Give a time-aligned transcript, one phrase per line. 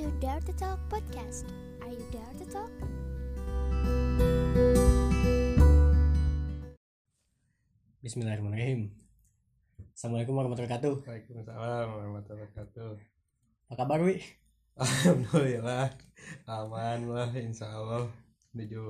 [0.00, 1.44] to Dare to Talk podcast.
[1.84, 2.72] Are you dare to talk?
[8.00, 8.96] Bismillahirrahmanirrahim.
[9.92, 10.94] Assalamualaikum warahmatullahi wabarakatuh.
[11.04, 12.90] Waalaikumsalam warahmatullahi wabarakatuh.
[13.68, 14.24] Apa kabar, Wi?
[14.80, 15.92] Alhamdulillah
[16.48, 18.08] aman lah insya Allah
[18.56, 18.80] menuju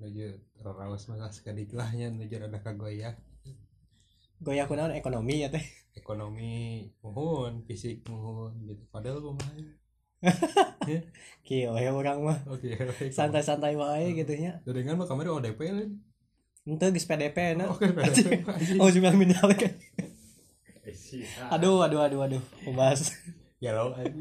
[0.00, 0.32] menuju
[0.64, 3.12] rawas masa sedikit lah nya menuju rada kagoyah
[4.40, 5.64] Goyah kunaon ekonomi ya teh.
[5.92, 9.83] ekonomi muhun fisik muhun gitu padahal kumaha
[11.44, 12.68] Kieu we urang mah oke
[13.12, 14.60] santai-santai wae gitu nya.
[14.64, 16.00] dengan mah kamari ODP lain
[16.64, 17.68] Henteu geus PDP na.
[17.68, 17.84] oke
[18.80, 19.72] Oh, cuma minal kan.
[21.52, 22.42] Aduh, aduh, aduh, aduh.
[22.64, 23.12] Membahas.
[23.60, 24.12] ya lo aja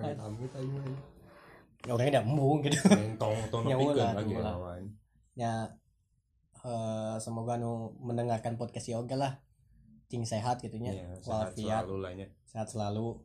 [0.00, 1.00] amit aja mah
[1.84, 2.80] Ya orangnya udah embung gitu.
[3.20, 4.82] tong tong Ya ulah, lagi lawan
[5.36, 5.76] Ya
[6.64, 9.32] eh, semoga nu mendengarkan podcast yoga lah.
[10.08, 10.92] Cing sehat gitu nya.
[10.96, 12.12] ya sehat selalu lah
[12.48, 13.20] sehat selalu.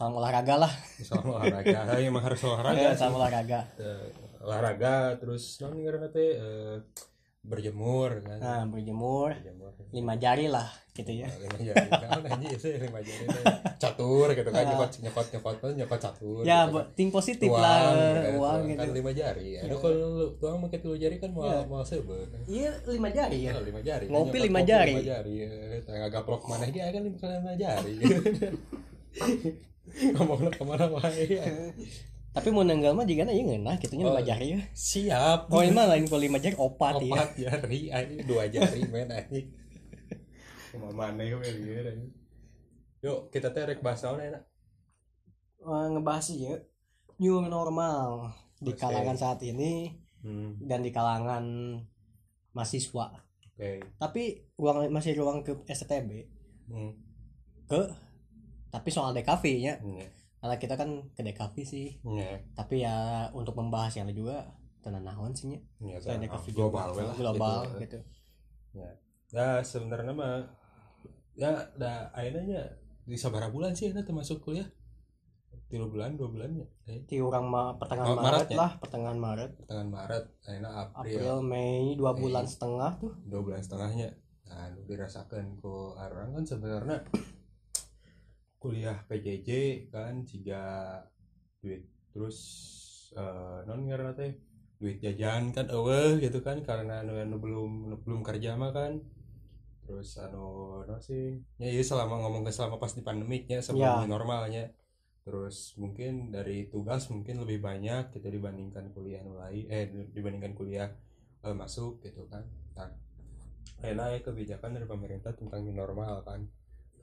[0.00, 0.72] Salam olahraga lah.
[1.04, 3.04] soal olahraga ya emang harus olahraga sih.
[3.04, 3.60] Salam olahraga.
[3.76, 4.08] Eh,
[4.40, 6.76] olahraga terus non karena teh eh,
[7.44, 11.28] berjemur kan Nah, berjemur berjemur lima jari lah gitu ya.
[11.36, 13.24] lima jari kan aja sih lima jari
[13.76, 14.68] catur gitu kan Ah.
[14.68, 16.84] nyokot nyokot nyokot kan nyokot catur Ya, gitu kan.
[16.94, 18.60] ting positif Tuang, lah gitu, uang tuang.
[18.66, 18.80] gitu.
[18.80, 19.60] kan lima jari Ya.
[19.64, 21.60] aduh kalau lu tuang pakai tiga jari kan mau Ya.
[21.66, 23.52] mau sebe Iya, lima jari ya.
[23.52, 24.92] Oh, lima jari Ngopi lima jari.
[24.94, 25.48] lima jari ya
[25.82, 27.52] tengah gaplok mana dia kan lima lima
[29.90, 31.26] jari ngomongnya ke mana wae
[32.30, 34.22] Tapi mau nenggal mah jika ya ngeunah gitu nya lima Oh.
[34.22, 34.60] jari ya.
[34.70, 37.10] siap Oh, ini mah lain kalau lima jari opat, ya.
[37.10, 39.50] opat jari ini dua jari men aneh
[41.34, 42.14] we lieur anjing.
[43.00, 44.46] Yuk kita teh rek bahas naon enak.
[45.58, 46.54] Eh, ngebahas ya
[47.18, 51.42] new normal di kalangan saat ini Hmm, dan di kalangan
[52.52, 53.06] mahasiswa.
[53.50, 53.70] oke.
[53.96, 54.22] Tapi
[54.54, 56.28] ruang masih ruang ke STB
[56.68, 56.92] Hmm.
[57.66, 57.80] ke
[58.70, 59.74] tapi soal DKV nya.
[59.76, 60.06] Iya.
[60.40, 61.88] Karena kita kan ke DKV sih.
[62.00, 62.40] Iya.
[62.54, 62.96] Tapi ya
[63.30, 64.46] untuk membahas yang juga
[64.80, 65.58] tenan naon sih.
[65.78, 66.26] Iya, Selain sama.
[66.26, 67.02] DKV global juga.
[67.02, 67.78] lah global gitu.
[67.84, 67.98] gitu.
[69.30, 70.42] Ya sebenarnya mah
[71.34, 72.42] ya da ayeuna
[73.02, 74.66] di sabaraha bulan sih eta termasuk kuliah.
[75.70, 76.66] Tiga bulan, dua bulan ya.
[76.84, 78.58] Eh, Di orang mah pertengahan Oh, Maret, Maret ya?
[78.58, 83.14] lah, pertengahan Maret, pertengahan Maret, ayeuna April, April, Mei, dua bulan setengah tuh.
[83.22, 84.10] dua bulan setengahnya.
[84.50, 87.06] Nah, dirasakan ku orang kan sebenarnya
[88.60, 89.50] kuliah PJJ
[89.88, 90.62] kan jika
[91.64, 91.82] duit.
[92.12, 92.38] Terus
[93.16, 94.36] eh, non karena teh
[94.80, 99.00] duit jajan kan eueuh gitu kan karena anu, anu belum anu belum kerja mah kan.
[99.88, 101.40] Terus anu no sih?
[101.56, 104.08] Ya iya selama ngomong ke selama pas di pandemiknya sebelum Ya.
[104.08, 104.64] normalnya.
[105.24, 110.88] Terus mungkin dari tugas mungkin lebih banyak gitu dibandingkan kuliah lain eh dibandingkan kuliah
[111.44, 112.44] eh, masuk gitu kan.
[112.76, 112.92] Nah
[113.80, 116.44] enak ya kebijakan dari pemerintah tentang normal kan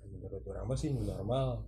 [0.10, 1.64] menurut orang mah sih new normal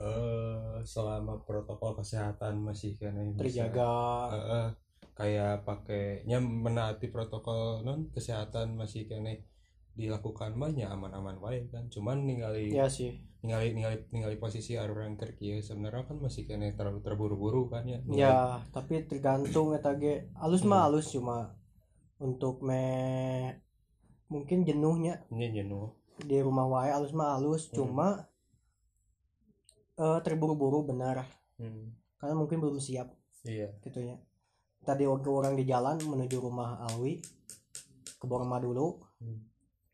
[0.00, 3.92] eh selama protokol kesehatan masih kena Terjaga.
[4.30, 4.68] eh, eh,
[5.12, 9.36] kayak pakainya menaati protokol non kesehatan masih kena
[9.92, 13.12] dilakukan mah ya aman-aman wae kan cuman ningali Ya sih.
[13.40, 18.36] ningali ningali ningali posisi orang kerja sebenarnya kan masih kena terlalu terburu-buru kan ya Ya,
[18.72, 20.32] tapi tergantung eta ge.
[20.34, 20.88] Alus mah Hmm.
[20.88, 21.52] alus cuma
[22.18, 22.80] untuk me
[24.26, 27.74] mungkin jenuhnya ini jenuh di rumah wae alus mah alus Hmm.
[27.76, 28.08] cuma
[29.96, 31.24] eh terburu-buru benar.
[31.56, 31.92] Hmm.
[32.16, 33.08] karena mungkin belum siap.
[33.44, 33.72] Iya.
[33.80, 34.16] Gitu ya.
[34.80, 37.20] Tadi waktu orang di jalan menuju rumah Alwi
[38.16, 39.00] ke Borma dulu.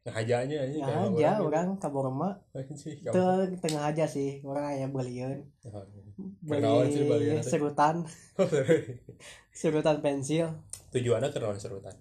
[0.06, 2.38] ngajanya aja Ya kayak aja orang ke Borma.
[2.50, 3.22] Te
[3.58, 5.42] tengah aja sih orang aya belian.
[5.66, 5.82] Oh,
[6.86, 7.50] sih beli balian teh?
[7.50, 8.06] serutan.
[9.54, 10.46] Serutan pensil.
[10.94, 11.94] Tujuannya naon serutan.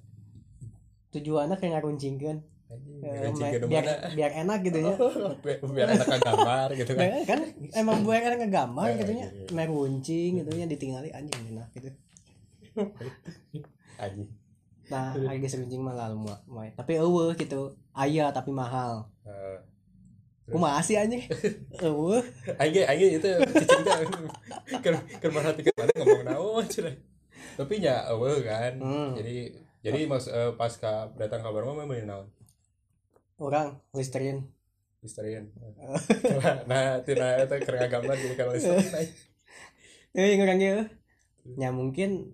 [1.09, 3.85] Tujuannya kayak ngaruncingkeun Eh, ke biar
[4.17, 4.93] biar enak gitu ya
[5.45, 7.39] biar, biar enak gambar gitu kan Nah, kan
[7.77, 9.53] emang buat kan ngegambar Eh, gitu nya iya, iya.
[9.53, 11.89] meruncing gitu ya ditinggali anjing enak gitu
[14.03, 14.29] anjing
[14.85, 16.69] nah harga seruncing mah lalu mah.
[16.77, 19.57] tapi eueuh gitu aya tapi mahal Eh,
[20.49, 21.21] kumaha sih anjing
[21.85, 22.21] eueuh
[22.61, 23.29] Aing aing itu
[23.61, 23.97] cicing teh
[24.81, 26.93] keur keur merhatikan mana ngomong naon cenah.
[27.57, 28.77] Tapi nya eueuh kan.
[28.77, 29.17] Hmm.
[29.17, 32.29] Jadi jadi mas eh, pas ka datang kabar mah naon?
[33.37, 34.47] Orang listerin
[34.99, 35.53] Listerin.
[36.69, 39.05] nah, tina eta keur ngagambar jadi kalau listerin.
[40.17, 40.75] eh orang ya
[41.55, 42.33] ya mungkin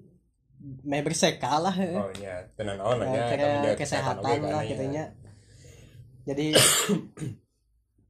[0.82, 1.98] meh berseka lah eh.
[1.98, 4.70] Oh nya, tenan lah nya Nah, eta kira menjaga kesehatan lah nya.
[4.70, 5.04] gitu nya
[6.22, 6.46] jadi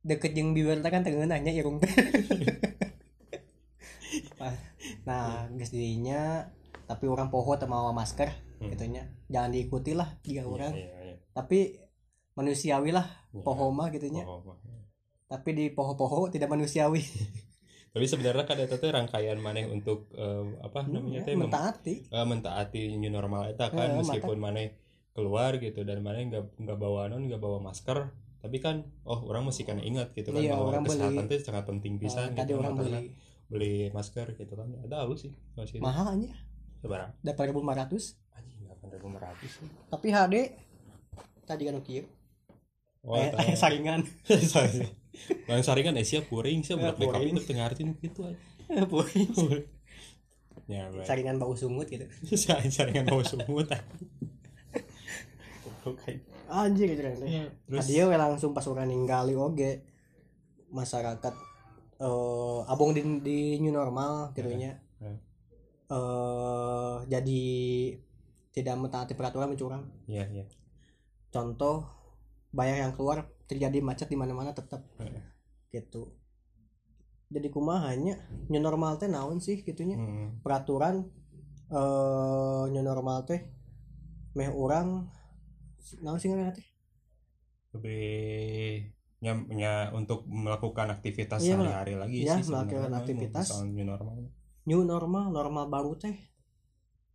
[0.04, 1.90] deket bibir teh kan tengeunahnya irung teh
[5.02, 6.46] nah geus dinya
[6.86, 8.30] tapi orang poho mawa masker
[8.62, 8.70] Hmm.
[8.70, 11.16] gitu nya jangan diikuti lah jika Iya, orang iya, iya.
[11.34, 11.82] tapi
[12.34, 13.42] manusiawi lah Iya.
[13.42, 14.58] poho mah gitu nya Oh, mah.
[15.26, 17.00] tapi di poho-poho tidak manusiawi.
[17.92, 21.96] Tapi sebenarnya kan itu rangkaian maneh untuk eh, apa namanya teh mentaati.
[22.06, 24.80] eh, mentaati new normal itu kan Eh, meskipun maneh
[25.12, 28.08] keluar gitu dan maneh nggak nggak bawa non nggak bawa masker
[28.38, 31.64] tapi kan oh orang mesti kena ingat gitu kan Iya, bahwa orang kesehatan itu sangat
[31.66, 33.12] penting pisan tadi gitu orang beli.
[33.46, 36.32] beli masker gitu kan ada aku sih masih mahal aja
[36.80, 37.12] sebarang.
[37.22, 39.52] Dapat 1500 anjing delapan ribu lima ratus
[39.88, 40.36] tapi HD
[41.46, 42.08] tadi kan kieu
[43.04, 43.40] oh aya tah.
[43.42, 44.02] aya saringan
[45.48, 47.36] Bang saringan Asia puring sih budak Eh, puring.
[47.36, 48.40] itu tengah arti gitu aja.
[48.88, 49.28] Puing.
[50.72, 51.04] Ya, baik.
[51.04, 52.08] saringan bau sungut gitu
[52.72, 53.68] saringan mau semut.
[56.48, 59.82] anjir gitu kan Ya, terus dia langsung pas orang ninggali oge
[60.70, 61.34] masyarakat
[61.98, 65.12] eh abong di, di new normal gitu nya Ya.
[65.90, 67.44] eh jadi
[68.52, 70.46] tidak mentaati peraturan mencurang ya ya.
[71.30, 71.88] contoh
[72.52, 75.24] bayar yang keluar terjadi macet di mana-mana tetap Ya.
[75.72, 76.12] gitu
[77.28, 78.20] jadi kumahanya
[78.52, 80.44] new normal teh naon sih gitunya Hmm.
[80.44, 81.08] peraturan
[81.72, 83.40] eh new normal teh
[84.34, 85.08] meh orang
[86.00, 86.68] naon sih ngaranna teh
[87.72, 88.92] Lebih
[89.24, 93.48] nya, nya untuk melakukan aktivitas Iya, sehari-hari lagi iya, sih melakukan aktivitas.
[93.64, 94.28] new normal.
[94.68, 96.18] new normal normal baru teh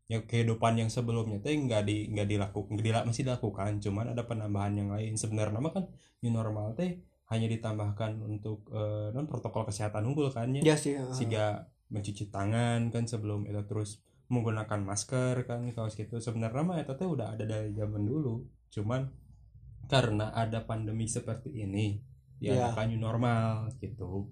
[0.07, 4.79] Ya kehidupan yang sebelumnya teh nggak di nggak dilakukan dila, masih dilakukan, cuman ada penambahan
[4.79, 5.19] yang lain.
[5.19, 5.85] Sebenarnya mah kan
[6.23, 10.63] new normal teh hanya ditambahkan untuk eh, non protokol kesehatan unggul kan ya.
[10.63, 13.99] ya sih eh, sehingga mencuci tangan kan sebelum itu terus
[14.31, 19.07] menggunakan masker kan kaos gitu sebenarnya mah itu teh udah ada dari zaman dulu cuman
[19.87, 21.99] karena ada pandemi seperti ini
[22.37, 22.53] Iya.
[22.69, 24.29] diadakan new normal gitu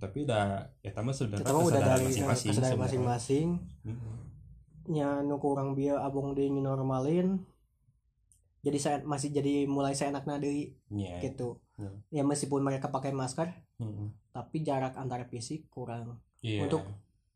[0.00, 4.29] tapi udah ya tambah sebenarnya kita mah udah kesadaran masing-masing sebenarnya.
[4.90, 7.38] Nya nu kurang bieu abong di new normalin
[8.60, 11.22] jadi saya masih jadi mulai saya enak deui Iya.
[11.24, 12.04] gitu Hmm.
[12.10, 13.48] ya meskipun mereka pakai masker
[13.78, 14.12] Mm-mm.
[14.30, 16.66] tapi jarak antara fisik kurang Iya.
[16.66, 16.84] Untuk-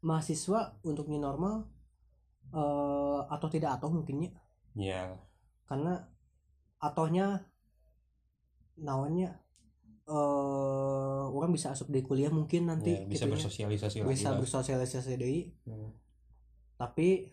[0.01, 1.65] mahasiswa untuk new normal
[2.51, 4.37] eh atau tidak atau mungkinnya
[4.75, 5.17] Iya.
[5.65, 5.97] karena
[6.77, 7.41] atohnya
[8.77, 9.41] naonnya
[10.05, 10.13] eh
[11.25, 13.33] orang bisa asup di kuliah mungkin nanti Iya, bisa gitunya.
[13.33, 15.89] bersosialisasi lagi bisa bersosialisasi deui Hmm.
[16.77, 17.33] tapi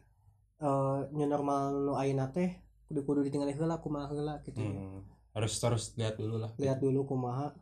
[0.61, 5.01] eh new normal nu ayeuna teh kudu kudu ditinggali heula kumaha heula gitu Hmm.
[5.33, 6.51] harus harus lihat dulu lah.
[6.59, 7.55] Lihat dulu kumaha.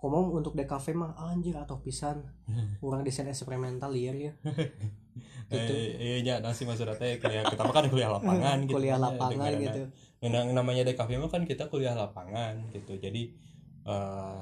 [0.00, 2.24] Komong untuk DKV mah anjir atau pisan.
[2.80, 4.32] Kurang desain eksperimental liar ya
[5.50, 5.72] gitu.
[5.74, 8.78] Eh, iya, nasi maksudnya teh kuliah kita kan kuliah lapangan gitu.
[8.80, 9.82] kuliah kan, ya, lapangan gitu.
[10.22, 12.96] yang namanya DKV mah kan kita kuliah lapangan gitu.
[12.96, 13.34] Jadi
[13.84, 14.38] eh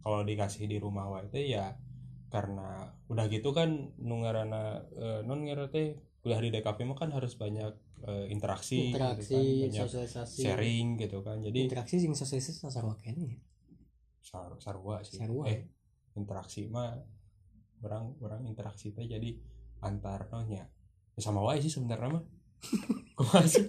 [0.00, 1.74] kalau dikasih di rumah wae teh ya
[2.34, 7.38] karena udah gitu kan nu ngaranna eh, non teh kuliah di DKV mah kan harus
[7.38, 7.70] banyak
[8.02, 10.40] eh, interaksi, gitu interaksi kan, banyak sosialisasi.
[10.42, 11.38] sharing gitu kan.
[11.38, 13.38] Jadi interaksi sing sosialisasi sarua kene
[14.18, 15.22] sar sarua sih.
[15.22, 15.46] Sarua.
[15.46, 15.70] eh
[16.18, 16.98] interaksi mah
[17.86, 19.38] orang orang interaksi teh jadi
[19.84, 20.66] antar nonya
[21.14, 22.24] ya sama wae sih sebenarnya mah.
[23.14, 23.62] Kumaha sih?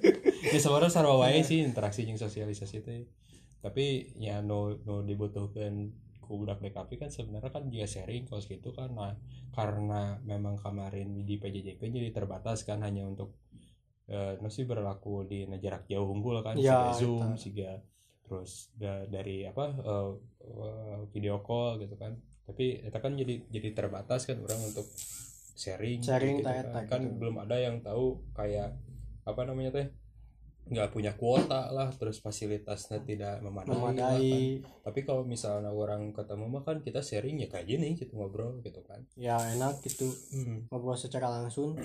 [0.49, 3.05] ya sebenarnya sarua wae sih interaksi jeung sosialisasi teh.
[3.61, 5.93] Tapi ya no no dibutuhkan
[6.25, 9.13] ku budak DKP kan sebenarnya kan juga sharing kalau gitu kan nah
[9.57, 13.29] karena memang kemarin di PJJP jadi terbatas kan hanya untuk
[14.05, 17.71] eh no sih berlaku di jarak jauh unggul kan Ya, siga zoom siga
[18.25, 20.11] terus da- dari apa eh,
[20.45, 22.13] eh, video call gitu kan
[22.45, 24.85] tapi itu kan jadi jadi terbatas kan orang untuk
[25.57, 26.85] sharing Sharing gitu ta kan.
[26.91, 27.17] kan gitu.
[27.21, 28.69] belum ada yang tahu kayak
[29.25, 29.87] apa namanya teh
[30.65, 33.77] nggak punya kuota lah terus fasilitasnya tidak memadai, kan.
[33.77, 34.33] memadai
[34.81, 38.81] tapi kalau misalnya orang ketemu mah kan kita sharing ya kayak gini gitu ngobrol gitu
[38.81, 40.09] kan ya enak gitu
[40.73, 41.77] ngobrol secara langsung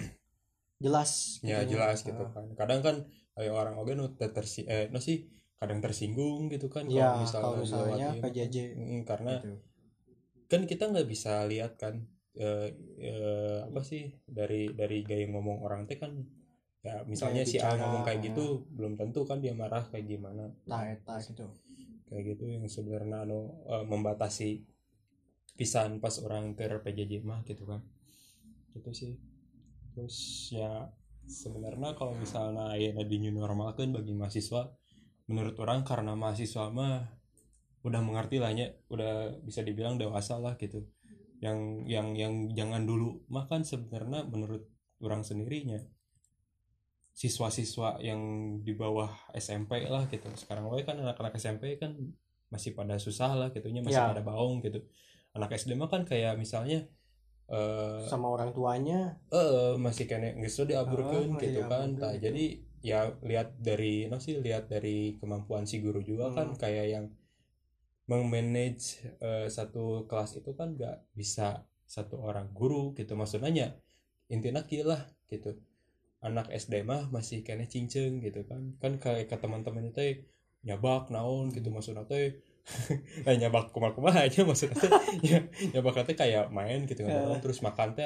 [0.80, 1.10] jelas
[1.44, 1.76] ya gitu.
[1.76, 2.32] jelas gitu Ah.
[2.32, 2.96] kan kadang kan
[3.36, 5.28] kayak orang oke nu tersi eh no sih
[5.60, 8.08] kadang tersinggung gitu kan ya kalau misalnya, kalau misalnya.
[8.16, 9.60] PJJ Mm, karena gitu.
[10.48, 12.00] kan kita nggak bisa lihat kan
[12.32, 16.16] eh, eh, apa sih dari dari gaya ngomong orang teh kan
[16.80, 18.26] ya misalnya si A ngomong kayak ya.
[18.32, 20.48] gitu belum tentu kan dia marah kayak gimana.
[20.64, 21.44] Nah gitu.
[22.08, 24.64] Kayak gitu yang sebenarnya anu eh, membatasi
[25.60, 27.84] pisan pas orang ke PJJ mah gitu kan.
[28.72, 29.12] Gitu sih.
[29.92, 30.88] Terus ya
[31.28, 34.72] sebenarnya kalau misalnya ya di new normal kan bagi mahasiswa
[35.28, 37.06] menurut orang karena mahasiswa mah
[37.80, 40.88] udah mengerti lah ya udah bisa dibilang dewasa lah gitu.
[41.44, 44.64] Yang yang yang jangan dulu mah kan sebenarnya menurut
[45.04, 45.80] orang sendirinya
[47.20, 48.20] siswa-siswa yang
[48.64, 51.92] di bawah SMP lah gitu sekarang wae kan anak-anak SMP kan
[52.48, 54.08] masih pada susah lah gitunya masih Ya.
[54.08, 54.80] pada baung gitu
[55.36, 56.88] anak SD mah kan kayak misalnya
[57.52, 62.24] eh sama orang tuanya eh masih kena geus Ah, diaburkeun masih gitu kan Tah, gitu.
[62.30, 62.44] jadi
[62.80, 66.58] ya lihat dari no sih lihat dari kemampuan si guru juga kan Hmm.
[66.58, 67.06] kayak yang
[68.08, 73.76] memanage eh, satu kelas itu kan nggak bisa satu orang guru gitu maksudnya
[74.30, 75.58] intinya lah gitu
[76.20, 78.76] anak SD mah masih kayaknya cinceng gitu kan.
[78.76, 80.24] Kan kayak ke teman-teman itu
[80.60, 82.36] nyabak naon gitu maksudnya teh.
[83.26, 84.92] Eh, nyabak kumaha kumaha aja maksudnya teh.
[85.26, 85.40] Ya,
[85.72, 87.40] nyabak teh kayak main gitu kan.
[87.40, 88.04] Terus makan teh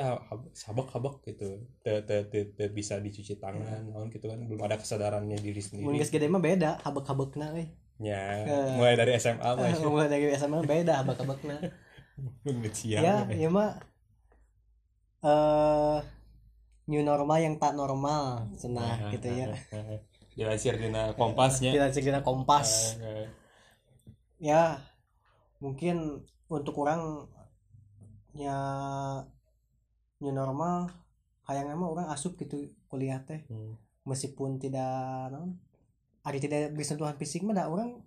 [0.55, 1.67] sabak habak gitu.
[1.83, 4.39] Teh teh teh teh bisa dicuci tangan naon gitu kan.
[4.47, 5.99] Belum ada kesadarannya diri sendiri.
[5.99, 7.67] Geus gede mah beda euy.
[8.03, 8.75] Ya Eh.
[8.75, 9.79] mulai dari SMA mah ya.
[9.87, 10.11] mulai.
[10.11, 11.57] dari SMA beda habek-habekna.
[12.47, 13.75] Nggak siap ya ya mah
[15.25, 15.99] eh
[16.85, 19.47] new normal yang tak normal cenah gitu ya.
[20.35, 21.71] dilansir dina kompasnya.
[21.73, 22.99] Kita cerita kompas.
[24.37, 24.83] Ya
[25.63, 27.25] mungkin untuk orang
[28.35, 28.59] ya
[30.21, 30.91] new normal
[31.47, 33.47] hayang emang orang asup gitu kuliah teh.
[33.49, 33.79] Hmm.
[34.05, 35.57] meskipun tidak non
[36.21, 38.05] ada tidak bersentuhan fisik mah orang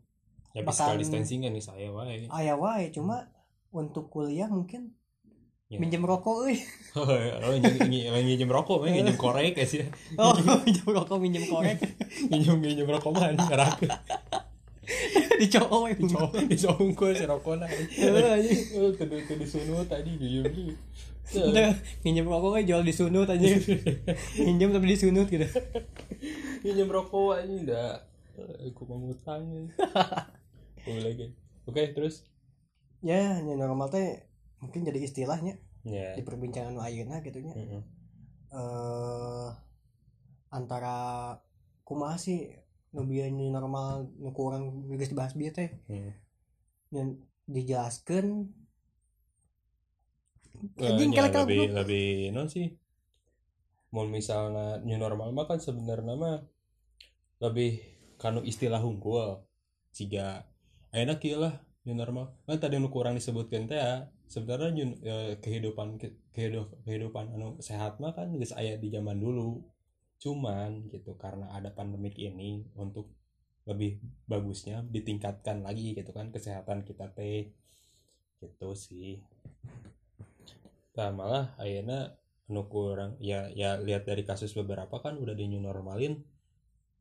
[0.53, 2.29] ya Bakal- physical distancing kan nih saya wae.
[2.29, 2.93] Aya wae.
[2.93, 3.25] Cuma
[3.73, 4.93] untuk kuliah mungkin
[5.67, 5.83] Ya.
[5.83, 6.63] minjem rokok euy.
[6.95, 7.11] Oh
[7.51, 9.83] nginjem nginjem rokok mah nginjem korek ya sih.
[10.21, 10.31] Oh
[10.63, 11.83] minjem rokok minjem korek.
[12.31, 13.75] Nginjem nginjem rokok mah ngerak
[15.37, 20.15] dicowok dicowok dicowok si rokok nah oh tuh tuh disunut tadi
[21.27, 21.75] Udah,
[22.07, 22.23] minjem.
[22.23, 23.47] Rokok jual disunut aja
[24.39, 25.43] minjem tapi disunut gitu.
[26.63, 27.89] Nginjem rokok aja udah
[28.63, 29.67] aku mau ngutang
[30.87, 31.25] boleh lagi
[31.67, 32.23] oke terus?
[33.03, 34.26] Ya normal teh
[34.57, 36.17] mungkin jadi istilahnya ya.
[36.17, 37.53] di perbincangan nu ayeuna gitu nya.
[37.53, 37.81] Mm-mm.
[38.53, 39.49] eh
[40.49, 40.97] antara
[41.83, 42.47] kumaha sih
[42.95, 45.75] nu new normal nu kurang geus dibahas bieu teh?
[45.91, 46.11] Hmm.
[46.87, 48.47] yang dijelaskan
[50.77, 52.73] Eh, anjing ya, kelek lebih kelek lebih non sih.
[53.93, 56.41] Mau misalnya new normal mah kan sebenarnya mah
[57.37, 57.77] lebih
[58.17, 59.45] kanu istilah unggul
[59.93, 60.49] jika
[60.89, 62.33] enak lah new normal.
[62.49, 67.99] Kan tadi nu kurang disebutkan teh ya sebenarnya eh, kehidupan ke- kehidup, kehidupan anu sehat
[68.03, 69.63] mah kan geus aya di zaman dulu.
[70.23, 73.13] Cuman gitu karena ada pandemik ini untuk
[73.67, 73.99] lebih
[74.31, 77.51] bagusnya ditingkatkan lagi gitu kan kesehatan kita teh.
[78.41, 79.11] Gitu sih.
[80.97, 82.17] Nah malah akhirnya
[82.47, 86.23] anu kurang ya ya lihat dari kasus beberapa kan udah di new normalin.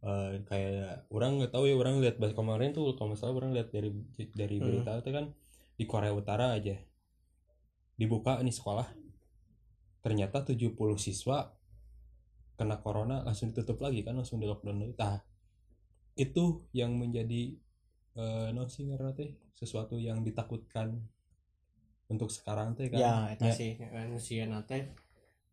[0.06, 3.90] Eh, kayak orang nggak tahu ya orang lihat kemarin tuh kalau misalnya orang lihat dari
[4.36, 4.66] dari Hmm.
[4.66, 5.26] berita itu kan
[5.76, 6.76] di Korea Utara aja
[7.96, 8.86] dibuka nih sekolah.
[10.04, 11.50] Ternyata 70 siswa
[12.56, 14.94] kena corona langsung ditutup lagi kan langsung di lockdown lagi.
[14.96, 15.18] Tah,
[16.14, 17.56] itu yang menjadi
[18.54, 19.34] non sih ngaranna teh.
[19.56, 20.92] Sesuatu yang ditakutkan
[22.08, 23.00] untuk sekarang teh kan.
[23.00, 23.54] Ya eta Ya.
[23.56, 23.76] sih.
[23.80, 24.94] Manusia nate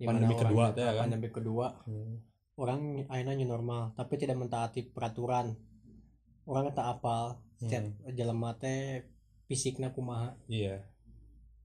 [0.04, 1.08] Pandemi kedua teh kan?
[1.08, 1.68] pandemi kedua.
[1.88, 2.20] Hmm.
[2.54, 5.58] orang akhirnya normal tapi tidak mentaati peraturan.
[6.46, 9.10] Orang tak apal setiap jelema teh
[9.50, 10.38] fisiknya kumaha.
[10.46, 10.86] Iya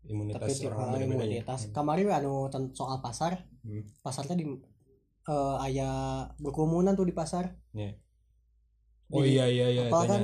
[0.08, 1.28] imunitas tiap orang hari beda-beda ya.
[1.38, 2.32] imunitas kemarin anu
[2.72, 3.84] soal pasar Hmm.
[4.00, 4.44] pasarnya di
[5.24, 5.90] eh aya
[6.36, 7.52] berkerumunan tuh di pasar
[9.08, 10.20] oh Di- iya iya iya apa kan?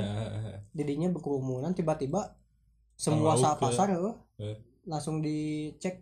[0.71, 2.33] didinya berkerumunan tiba-tiba
[2.95, 3.87] semua lauk sa ke- pasar
[4.37, 4.57] Eh.
[4.83, 6.01] langsung dicek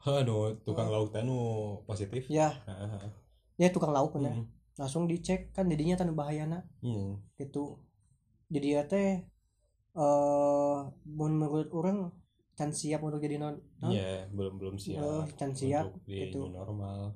[0.00, 0.92] Aduh, tukang Oh.
[0.94, 1.36] lauk teh nu
[1.84, 2.24] positif.
[2.28, 3.10] ya Heeh.
[3.58, 4.46] ya tukang lauk bener Hmm.
[4.74, 7.20] langsung dicek kan didinya tanda bahayana Hmm.
[7.34, 7.82] gitu
[8.48, 9.20] jadi ya teh
[9.94, 12.08] eh menurut orang
[12.58, 14.98] can siap untuk jadi non Iya, belum belum siap.
[14.98, 16.50] Eh, can siap, gitu.
[16.50, 17.14] new normal.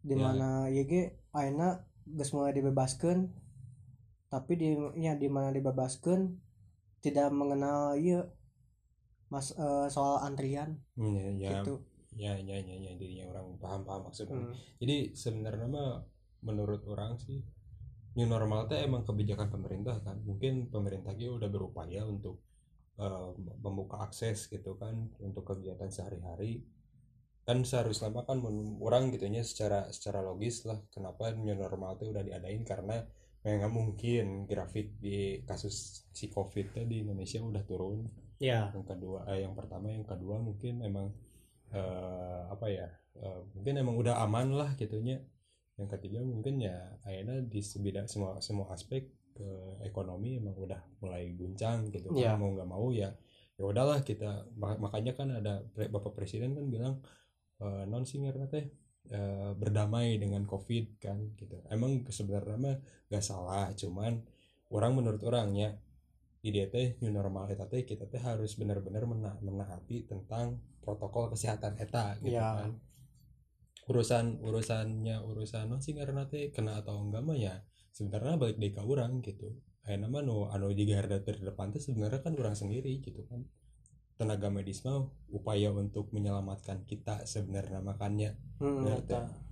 [0.00, 0.32] di ya.
[0.32, 3.28] mana ya ge ayeuna geus mulai dibebaskan
[4.32, 6.40] tapi di ya di mana dibebaskan
[7.04, 8.24] tidak mengenal iya
[9.28, 11.84] mas eh, soal antrian ya, ya, gitu
[12.16, 14.34] ya, ya, ya, ya, jadinya orang paham-paham maksudnya.
[14.34, 14.54] Hmm.
[14.82, 16.02] Jadi sebenarnya mah
[16.42, 17.44] menurut orang sih
[18.18, 20.18] new normal teh emang kebijakan pemerintah kan.
[20.26, 22.42] Mungkin pemerintah juga udah berupaya untuk
[23.00, 23.28] eh,
[23.64, 26.60] membuka akses gitu kan untuk kegiatan sehari-hari.
[27.48, 28.44] Kan seharusnya kan
[28.84, 32.62] orang gitunya secara secara logis lah kenapa new normal teh udah diadain?
[32.62, 33.00] Karena
[33.40, 38.04] memang mungkin grafik di kasus si covid di Indonesia udah turun.
[38.40, 41.12] Ya yang kedua eh, yang pertama yang kedua mungkin emang
[41.72, 42.88] eh, apa ya
[43.20, 45.20] eh, mungkin emang udah aman lah gitunya
[45.80, 49.08] yang ketiga mungkin ya akhirnya di semua semua aspek
[49.40, 49.50] ke
[49.88, 53.08] ekonomi emang udah mulai guncang gitu kan mau nggak mau ya
[53.56, 56.94] ya udahlah kita ma- makanya kan ada bapak presiden kan bilang
[57.64, 58.68] eh, non singer teh
[59.08, 61.56] eh, berdamai dengan covid kan gitu.
[61.72, 62.76] Emang sebenarnya mah
[63.08, 64.20] gak salah cuman
[64.72, 65.76] orang menurut orangnya
[66.40, 71.28] di dia teh new normal eta teh kita teh harus benar-benar mena menaati tentang protokol
[71.32, 72.64] kesehatan eta gitu Iya.
[72.64, 72.70] kan.
[73.90, 77.54] Urusan urusannya urusan non sih karena teh kena atau enggak mah ya
[77.90, 79.54] sebenarnya balik dari ke orang gitu.
[79.80, 83.42] Kayak nama nu anu di garda terdepan teh sebenarnya kan orang sendiri gitu kan.
[84.14, 85.00] Tenaga medis mah
[85.32, 88.84] upaya untuk menyelamatkan kita sebenarnya makanya hmm,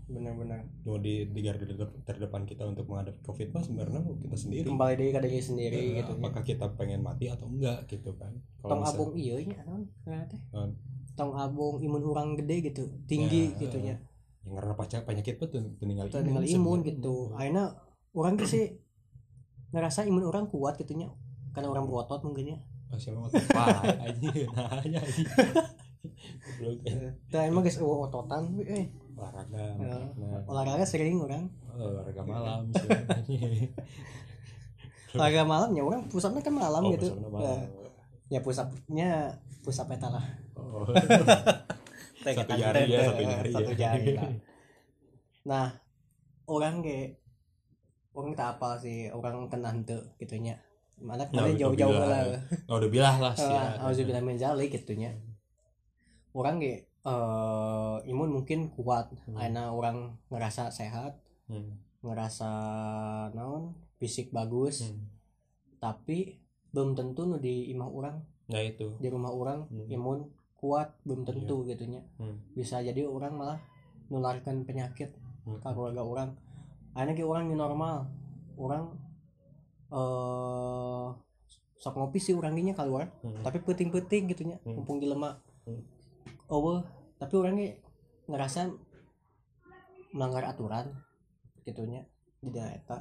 [0.09, 1.65] bener-bener mau di, di garda
[2.05, 4.67] terdepan- kita untuk menghadapi covid mah sebenarnya kita sendiri.
[4.69, 6.21] Kembali dari ke diri sendiri Ya, gitu nya.
[6.21, 8.33] apakah kita pengen mati atau enggak gitu kan.
[8.61, 10.71] Tong misal- abung iya nya Naon?
[11.13, 13.97] tong abung imun orang gede gitu tinggi Ya, gitu nya
[14.47, 16.89] yang karena penyakit penyakit tuh tuh tinggal Tuh, imun sebenarnya.
[16.89, 17.15] gitu.
[17.37, 17.65] Akhirnya
[18.19, 18.75] orang tuh sih
[19.71, 21.09] ngerasa imun orang kuat gitu nya
[21.55, 22.59] karena orang berotot mungkin ya
[22.91, 24.29] oh, siapa mau parah aja
[24.83, 25.23] nanya aja
[26.59, 26.79] Goblok.
[27.35, 28.87] Nah, emang guys oh, ototan eh
[29.19, 29.99] olahraga Ya.
[30.15, 32.89] nah, olahraga sering orang olahraga malam sih
[35.15, 37.59] olahraga malamnya orang pusatnya kan malam oh, gitu Ya, malam.
[38.31, 39.09] ya pusatnya
[39.63, 40.27] pusat eta lah
[40.59, 40.85] Oh.
[42.19, 43.79] Satu kan, jari ya, satu jari satu ya.
[43.79, 44.31] jari lah.
[45.47, 45.67] nah
[46.51, 47.15] orang ge
[48.13, 50.57] orang tak apa sih orang kena henteu gitunya
[50.99, 52.11] mana Nah, kalian itu jauh-jauh bilang.
[52.11, 53.85] lah oh udah bilah lah sih Ah, ya.
[53.85, 55.15] Auzubillah min zalik gitunya
[56.33, 59.37] orang ge eh, imun mungkin kuat Hmm.
[59.37, 59.97] karena orang
[60.29, 62.51] ngerasa sehat Hmm, ngerasa
[63.33, 65.01] naon fisik bagus hmm.
[65.79, 66.37] tapi
[66.69, 69.87] belum tentu nu di imah orang nah itu di rumah orang Hmm.
[69.89, 70.19] imun
[70.55, 72.43] kuat belum tentu gitunya Hmm.
[72.53, 73.59] bisa jadi orang malah
[74.09, 75.57] nularkan penyakit Hmm.
[75.57, 76.31] ke keluarga orang
[76.99, 78.11] akhirnya ke orang new normal.
[78.59, 78.99] Orang
[79.89, 81.09] eh
[81.79, 83.39] sok ngopi sih orangnya keluar Hmm.
[83.41, 84.83] tapi penting-penting gitunya Hmm.
[84.83, 85.79] mumpung jelema Hmm.
[86.51, 86.83] oh
[87.17, 87.79] tapi orangnya
[88.27, 88.67] ngerasa
[90.11, 90.91] melanggar aturan
[91.63, 92.03] gitunya
[92.43, 92.99] di daerah eta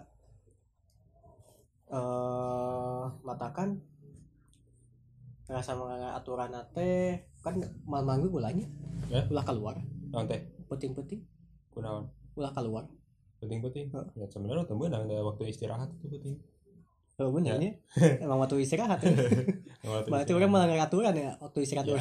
[1.89, 3.81] eh matakan
[5.49, 8.69] ngerasa melanggar aturan teh kan mal manggu gulanya
[9.09, 9.23] Ya.
[9.27, 9.75] ulah keluar.
[10.11, 11.23] Naon teh penting-penting
[11.71, 12.85] kunaon ulah keluar
[13.37, 14.07] penting-penting Heeh.
[14.15, 16.37] ya sebenarnya temen ada waktu istirahat itu penting.
[17.17, 17.73] Oh bener Ya.
[17.73, 17.73] ya.
[18.25, 19.09] Emang waktu istirahat ya.
[19.87, 21.97] Waktu berarti orang melanggar aturan ya waktu istirahat ya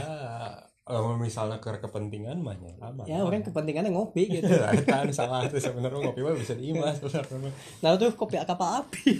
[0.87, 4.47] kalau misalnya ke kepentingan mah ya aman ya orang kepentingannya ngopi gitu.
[4.87, 9.19] Kan salah tuh sebenarnya ngopi mah bisa diimas sebenarnya nah tuh kopi kapal api?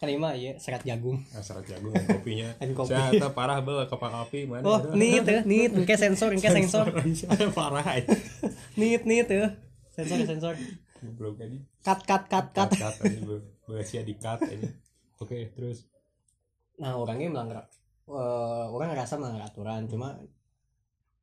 [0.00, 1.20] Kan ini mah ya serat jagung.
[1.28, 2.48] Nah, serat jagung dan kopinya.
[2.56, 2.96] Dan kopi.
[2.96, 6.88] saya parah bel kapal api mana oh nit ya nit engke sensor engke sensor.
[7.52, 8.08] Parah aja
[8.76, 9.52] nit nit ya
[9.94, 10.54] sensor sensor.
[11.16, 11.58] Belum aja.
[11.84, 12.70] Cut cut cut cut.
[12.70, 13.20] Cut cut aja
[13.70, 14.68] bahasa di cut aja.
[15.22, 15.86] Oke terus?
[16.80, 17.68] Nah orangnya melanggar
[18.10, 20.18] eh, orang ngerasa melanggar aturan cuma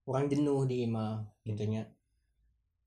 [0.08, 1.84] orang jenuh di imah gitunya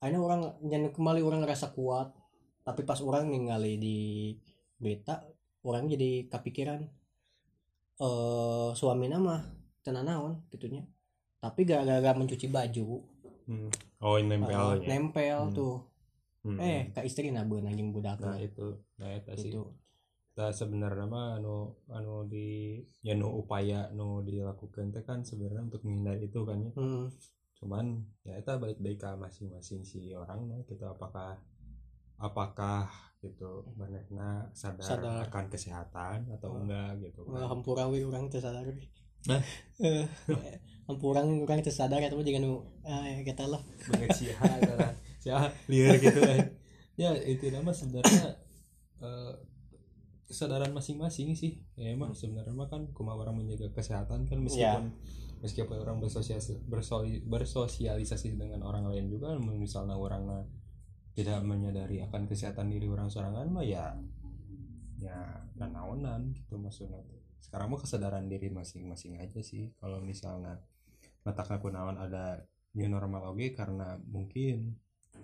[0.01, 2.17] akhirnya orang jenuh kembali orang ngerasa kuat
[2.65, 3.99] tapi pas orang ningali di
[4.81, 5.21] beta
[5.61, 6.81] orang jadi kepikiran
[8.01, 9.45] eh suami nama
[9.85, 10.81] tenan naon gitunya
[11.37, 13.05] tapi gara-gara mencuci baju
[13.49, 13.90] hmm.
[14.01, 15.57] Oh eh, nempelnya nempel Hmm.
[15.57, 15.77] tuh
[16.41, 16.57] Hmm.
[16.57, 19.65] eh ke istri nabeun anjing budak nah itu nah itu sih gitu
[20.31, 25.85] Nah, sebenarnya mah anu anu di ya nu upaya nu dilakukan teh kan sebenarnya untuk
[25.85, 27.13] menghindari itu kan ya hmm.
[27.61, 31.37] cuman ya itu balik dari ke masing-masing si orang nah gitu apakah
[32.17, 32.89] apakah
[33.21, 35.21] gitu mereka sadar, Sadar.
[35.29, 36.61] akan kesehatan atau Oh.
[36.65, 38.89] enggak gitu Wah, kan hampura we urang sadar we.
[39.29, 40.05] Eh,
[40.89, 43.61] hampura urang teu sadar eta mah jangan nu eh kita lah.
[43.89, 45.33] banget sih adalah sih
[45.69, 46.39] liar gitu kan.
[46.97, 48.37] Ya itu nama sebenarnya
[49.01, 49.33] eh,
[50.29, 51.65] kesadaran masing-masing sih.
[51.77, 54.93] Ya emang sebenarnya mah kan kuma orang menjaga kesehatan kan meskipun
[55.41, 60.45] meskipun orang bersosialisasi bersoli, bersosialisasi dengan orang lain juga misalnya orang
[61.17, 63.97] tidak menyadari akan kesehatan diri orang sorangan mah ya
[65.01, 65.17] ya
[65.57, 67.01] nanaonan gitu maksudnya
[67.41, 70.61] sekarang mah kesadaran diri masing-masing aja sih kalau misalnya
[71.25, 72.45] matakan kunaon ada
[72.77, 74.77] new normal oke karena mungkin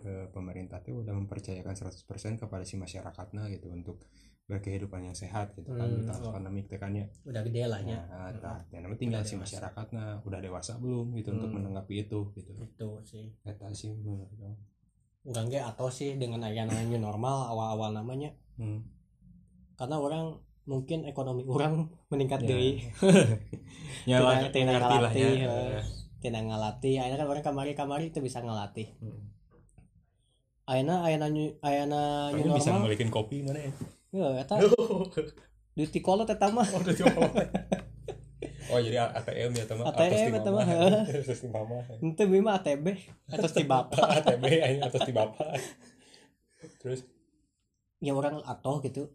[0.05, 4.03] eh, pemerintah tuh udah mempercayakan 100% kepada si masyarakatnya gitu untuk
[4.47, 6.31] berkehidupan yang sehat gitu kan Hmm, oh.
[6.31, 8.07] pandemik teh kan ya Udah gede lah nya.
[8.07, 11.59] Nah, ya namanya tinggal si masyarakatnya udah dewasa belum gitu untuk Hmm.
[11.67, 12.55] menanggapi itu gitu.
[12.63, 13.35] Itu sih.
[13.43, 14.55] Eta sih menurut orang.
[15.67, 18.87] Atau sih dengan aya namanya normal awal-awal namanya Hmm.
[19.75, 22.49] karena orang mungkin ekonomi orang meningkat Ya.
[22.49, 22.73] deui.
[24.07, 25.51] Ya lah, tina ngalatih, ya.
[25.51, 25.83] eh.
[26.21, 28.95] Tidak ngalatih, akhirnya kan orang kamari-kamari itu bisa ngelatih.
[28.99, 29.35] Hmm.
[30.67, 32.83] Ayeuna nyu- ayeuna new Kamu bisa normal.
[32.87, 33.73] ngelikin kopi mana ya?
[34.13, 34.59] Ya, eta
[35.75, 36.67] di tikolot eta mah.
[38.67, 38.75] Oh.
[38.75, 40.67] Oh jadi ATM ya teman ATM ya, teman.
[40.67, 42.87] Atas di mama beli mah ATB
[43.31, 43.95] atau ti bapak.
[43.95, 44.43] ATB
[44.83, 45.55] atas di bapak
[46.83, 47.07] Terus
[47.99, 49.07] ya orang atau gitu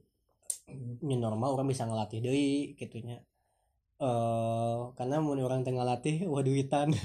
[1.02, 3.22] new normal orang bisa ngelatih deui gitunya
[3.98, 6.90] eh karena mun orang tengah latih wah duitan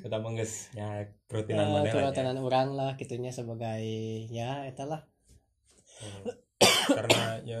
[0.00, 1.92] Eta mah geus Ya Eh, rutinan mana lah ya.
[1.92, 3.82] kerutinan orang lah gitunya sebagai
[4.28, 5.02] ya eta lah
[6.00, 6.24] Hmm.
[6.88, 7.60] karena ya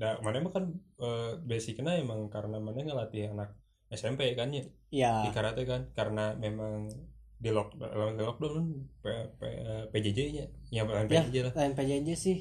[0.00, 0.64] nah, mana mah kan
[0.96, 3.52] eh, basicnya emang karena mana ngelatih anak
[3.92, 6.88] SMP kan ya ya di karate kan karena memang
[7.36, 7.84] di lock di
[8.20, 8.64] lockdown
[9.00, 9.04] P,
[9.36, 9.40] P,
[9.92, 11.04] PJJ nya ya Ya.
[11.04, 12.38] PJJ lah lain PJJ sih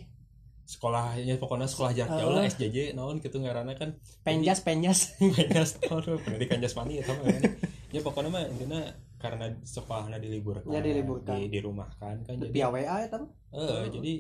[0.70, 3.98] sekolahnya pokoknya sekolah jarak jauh lah SJJ naon gitu ngaranna kan.
[4.22, 5.18] Penjas penjas.
[5.38, 7.58] Penjas tahun pendidikan jasmani ya sama kan?
[7.90, 8.86] Ya pokoknya mah intinya
[9.18, 10.70] karena sekolahnya diliburkan.
[10.70, 11.42] Ya, diliburkan.
[11.42, 14.14] di, dirumahkan kan jadi via WA ya tam eh, jadi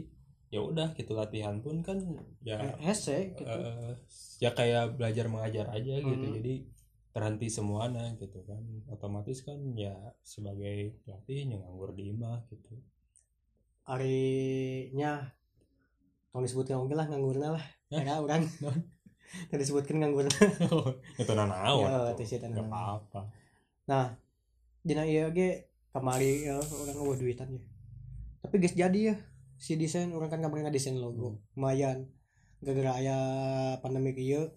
[0.49, 2.01] ya udah gitu latihan pun kan
[2.41, 3.45] ya hese gitu.
[3.45, 3.93] Eh,
[4.41, 6.25] ya kayak belajar mengajar aja gitu.
[6.25, 6.33] Hmm.
[6.41, 6.65] jadi
[7.13, 8.65] terhenti semuanya gitu kan.
[8.89, 9.93] Otomatis kan ya
[10.25, 12.73] sebagai pelatih yang nganggur di imah gitu.
[13.85, 15.29] Harinya
[16.29, 18.01] tolong disebutkan oke lah nganggurna lah Hah?
[18.01, 18.45] ya orang
[19.49, 20.29] tadi disebutkan nganggurna
[21.15, 21.25] itu
[21.81, 22.09] Ya, tuh.
[22.15, 22.69] itu sih nggak nanaon.
[22.69, 23.21] apa-apa
[24.79, 27.61] dina iya ge kamari ya, orang eueuh duitan ya
[28.39, 29.15] tapi guys jadi ya
[29.55, 31.39] si desain orang kan kemarin desain logo Hmm.
[31.55, 31.97] lumayan
[32.59, 33.17] gara-gara aya
[33.79, 34.53] pandemi ieu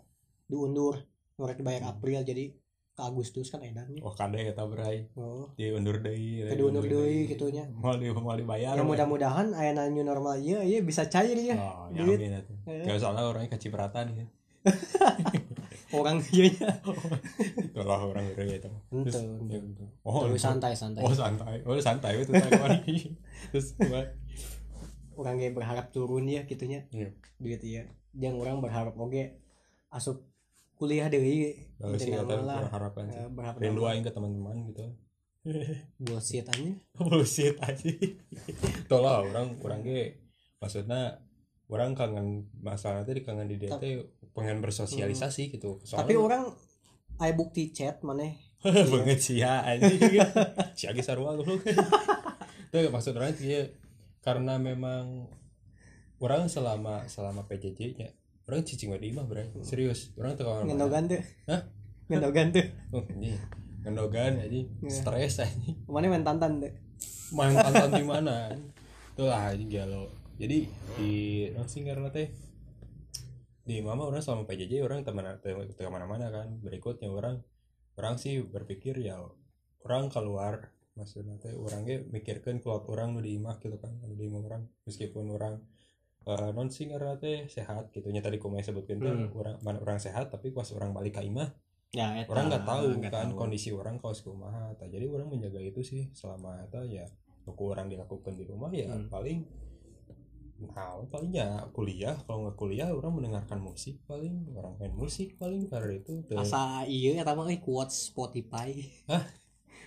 [0.47, 1.01] diundur
[1.37, 1.93] orang dibayar Hmm.
[1.93, 2.53] April jadi
[2.93, 5.49] ke Agustus kan edannya wah kade eta berai oh.
[5.57, 7.65] Diundur deui Ke diundur deui gitunya.
[7.73, 10.37] mau di mau dibayar ya mudah-mudahan aya new normal.
[10.37, 11.57] Iya iya bisa cair ya.
[11.57, 12.21] Oh, ya duit.
[12.21, 12.57] amin atuh.
[12.69, 14.27] Gak soalnya orangnya kecipratan ya.
[15.97, 16.69] Orang iya nya.
[17.77, 19.17] Kalau orang udah gitu ente Terus,
[19.49, 19.61] ya.
[19.61, 19.85] ente.
[20.09, 20.45] oh Terus itu.
[20.49, 21.03] santai santai.
[21.05, 21.57] Oh santai.
[21.69, 22.33] Oh santai itu
[23.53, 23.77] terus
[25.13, 26.89] orang ge berharap turun ya gitunya.
[26.89, 27.13] Iya.
[27.37, 27.89] duit iya.
[28.17, 29.37] Yang orang berharap oke
[29.93, 30.25] asup
[30.83, 32.67] kuliah deui kalau sih lah.
[32.75, 33.23] harapan sih.
[33.63, 34.83] Rindu aing ke teman-teman gitu.
[36.03, 36.75] Bullshit aja.
[36.99, 37.91] Bullshit aja.
[38.91, 40.19] Tolong orang orang ge
[40.59, 41.23] maksudnya
[41.71, 44.03] orang kangen masalah tadi kangen di dia teh
[44.35, 45.79] pengen bersosialisasi gitu.
[45.87, 46.51] Tapi orang
[47.23, 48.39] aya bukti chat maneh.
[48.95, 50.03] Banget sih ya anjing.
[50.79, 51.47] Si Agi sarua lu.
[52.75, 53.63] Tuh maksud orang tuh ya
[54.23, 55.27] karena memang
[56.23, 58.11] orang selama selama PJJ nya
[58.49, 60.11] orang cicing di imah bray serius.
[60.19, 61.61] Orang tuh kawan ngendogan tuh Hah?
[62.11, 63.39] ngendogan tuh oh ini
[63.83, 66.73] ngendogan aja stres aja mana main tantan tuh
[67.35, 68.53] main tantan di mana?
[69.13, 70.67] Tuh lah ini galau jadi
[70.99, 71.13] di
[71.53, 72.33] orang sih karena teh.
[73.63, 76.51] Di mama orang selama PJJ orang teman ke mana-mana kan.
[76.59, 77.47] Berikutnya orang
[77.95, 79.23] orang sih berpikir ya
[79.87, 84.27] orang keluar maksudnya teh orangnya mikirkan keluar orang nu di imah gitu kan nu di
[84.27, 84.63] imah orang.
[84.89, 85.63] Meskipun orang
[86.23, 89.29] eh, non karena teh sehat gitu nya tadi kumai sebutkan tuh Hmm.
[89.35, 91.51] orang mana orang sehat tapi pas orang balik ke imah
[91.93, 93.39] ya eta, orang nggak tahu nggak kan tahu.
[93.39, 94.89] kondisi orang kaos kumaha tah.
[94.89, 97.05] jadi orang menjaga itu sih selama itu ya
[97.45, 99.11] waktu orang dilakukan di rumah ya Hmm.
[99.11, 99.45] paling
[100.63, 105.67] nah paling ya kuliah kalau nggak kuliah orang mendengarkan musik paling orang main musik paling
[105.67, 108.71] karena itu asa iya ya tapi quotes Spotify
[109.11, 109.19] Gua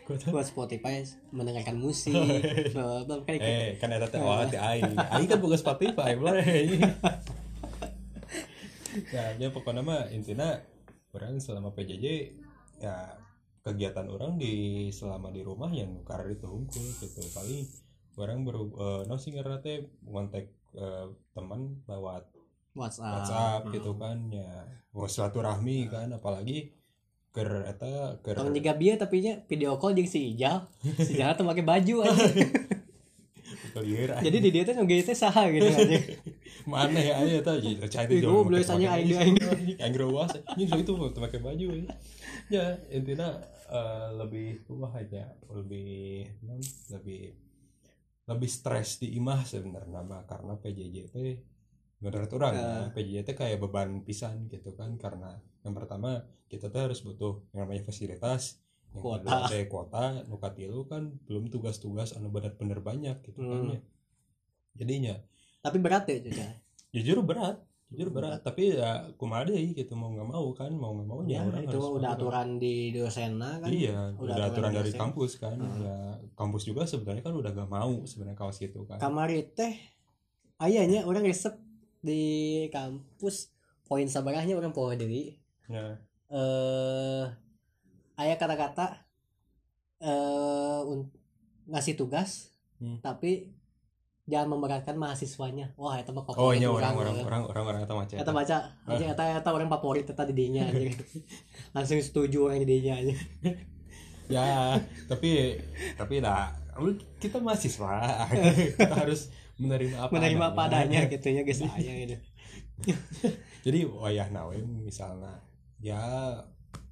[0.05, 1.01] quotes Spotify
[1.33, 2.13] mendengarkan musik.
[2.13, 3.25] Nah, gitu.
[3.41, 4.93] eh kan ada teh awal teh aing.
[4.93, 6.45] Aing kan bukan Spotify boleh
[9.11, 10.55] ya ya pokoknya mah intinya
[11.11, 12.05] orang selama PJJ
[12.79, 13.19] ya
[13.65, 17.21] kegiatan orang di selama di rumah yang karena itu hunkul gitu.
[17.33, 17.65] Paling
[18.15, 22.29] orang baru eh no karena teh kontak eh, teman lewat
[22.75, 23.09] WhatsApp.
[23.09, 23.73] WhatsApp Hmm.
[23.73, 24.51] gitu kan ya.
[24.95, 26.71] Silaturahmi kan apalagi
[27.35, 30.71] ker eta ker Orang juga bieu tapi nya video call jeung si Ijal.
[30.79, 32.23] Si Ijal tuh pakai baju aja.
[34.23, 35.99] Jadi di dia tuh nge teh saha gitu aja.
[36.65, 39.37] mana ya aja tuh jadi cai itu Ih, goblok, tanya aing aing.
[39.77, 41.85] aing ruas ini itu waktu pakai baju ya
[42.49, 43.37] ya intinya
[43.69, 46.25] eh, lebih rumah aja lebih
[46.89, 47.37] lebih
[48.25, 51.37] lebih stres di imah sebenarnya karena PJJ teh
[51.97, 52.87] menurut orang ya, Eh.
[52.93, 55.31] PJJ kayak beban pisan gitu kan karena
[55.61, 59.23] yang pertama kita tuh harus butuh yang namanya fasilitas yang Kuota.
[59.23, 63.71] kedua teh kuota nuka tilu kan belum tugas-tugas anu bener-bener banyak gitu kan Hmm.
[63.71, 63.81] ya
[64.75, 65.15] jadinya
[65.61, 66.47] Tapi berat ya Caca.
[66.91, 71.07] jujur berat jujur berat tapi ya kumaha deui gitu mau nggak mau kan mau nggak
[71.07, 73.67] mau Ya, orang itu harus udah aturan di dosenna kan.
[73.67, 74.99] iya Udah udah, aturan aturan dari dosen.
[74.99, 75.81] kampus kan Hmm.
[75.81, 75.97] ya
[76.33, 79.73] kampus juga sebenarnya kan udah gak mau sebenarnya kaos gitu kan Kamari teh
[80.57, 81.55] ayahnya orang resep
[82.05, 82.23] di
[82.69, 83.49] kampus
[83.81, 85.33] poin sabarahnya orang poho deui.
[85.65, 85.97] ya
[86.29, 87.25] Eh
[88.15, 89.01] aya kata-kata
[89.99, 90.81] eh
[91.65, 92.99] ngasih tugas Hmm.
[92.99, 93.55] tapi
[94.27, 95.71] jangan memberatkan mahasiswanya.
[95.79, 98.31] Wah, itu mah oh favorit iya urang, orang orang orang orang orang eta macet Eta
[98.35, 100.91] baca, anjing eta eta orang favorit eta di dinya anjing.
[101.77, 103.15] Langsung setuju orang di dinya anjing.
[104.27, 104.75] ya
[105.07, 105.55] tapi
[105.95, 106.51] tapi lah
[107.21, 108.27] kita mahasiswa
[108.75, 111.11] kita harus menerima apa Menerima apa adanya adanya.
[111.15, 112.17] gitu ya guys gitu.
[113.65, 115.39] jadi wayah nawe misalnya
[115.79, 116.01] ya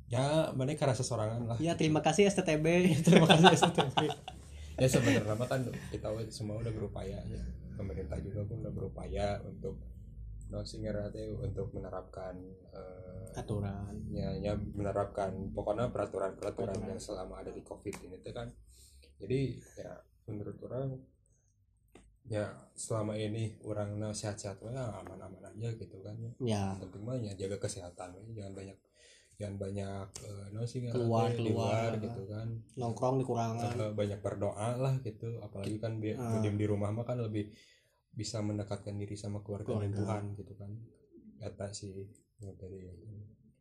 [0.07, 2.65] ya mana karena sesorangan lah Ya terima kasih STTB.
[3.07, 4.07] terima kasih STP
[4.73, 5.61] ya sebenarnya kan
[5.93, 7.43] kita semua udah berupaya ya
[7.77, 9.77] pemerintah juga pun udah berupaya untuk
[10.53, 12.37] no untuk menerapkan
[12.73, 16.89] eh, aturan ya, ya menerapkan pokoknya peraturan-peraturan Peraturan.
[16.93, 18.49] yang selama ada di covid ini tuh kan
[19.17, 19.93] jadi ya
[20.29, 20.93] menurut orang
[22.25, 26.31] ya selama ini orang sehat-sehat ya aman-aman aja gitu kan ya.
[26.39, 26.63] Ya.
[26.73, 28.77] Yang penting mah ya jaga kesehatan jangan banyak
[29.33, 31.91] jangan banyak eh, no sih Keluar, keluar.
[31.91, 32.47] luar gitu kan.
[32.75, 33.71] Nongkrong di kurangan.
[33.75, 36.39] Eh, banyak berdoa lah gitu apalagi kan bi- Ah.
[36.39, 37.51] diam di rumah mah kan lebih
[38.13, 39.91] bisa mendekatkan diri sama keluarga dan.
[39.93, 40.71] Tuhan gitu kan.
[41.39, 41.75] Kata
[42.39, 42.87] yang dari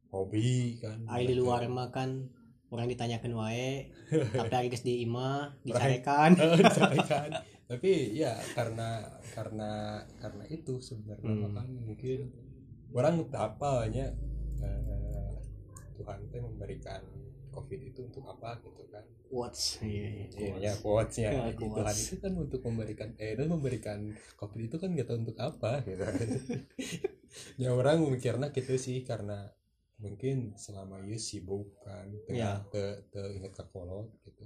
[0.09, 2.29] hobi kan Ari di luar mah kan
[2.69, 3.91] orang ditanyakan wae
[4.53, 6.31] tapi geus di imah dicarekan.
[6.41, 7.31] Eh, disampaikan
[7.73, 9.01] tapi ya karena
[9.33, 9.71] karena
[10.21, 11.57] karena itu sebenarnya Hmm.
[11.57, 12.19] kan mungkin
[12.93, 14.13] orang apa nya
[14.61, 15.33] eh,
[15.97, 17.01] Tuhan teh memberikan
[17.49, 21.29] covid itu untuk apa gitu kan watch iya, Iya, iya, ya quotes-nya.
[21.33, 21.73] Ya, quotes.
[21.73, 23.99] Tuhan itu kan untuk memberikan eh dan memberikan
[24.37, 26.01] kopi itu kan gak tahu untuk apa gitu.
[27.63, 29.49] ya orang mikirnya gitu sih karena
[29.97, 32.61] mungkin selama itu sibuk kan teu Ya.
[32.69, 34.45] teu teu inget ke kolot gitu.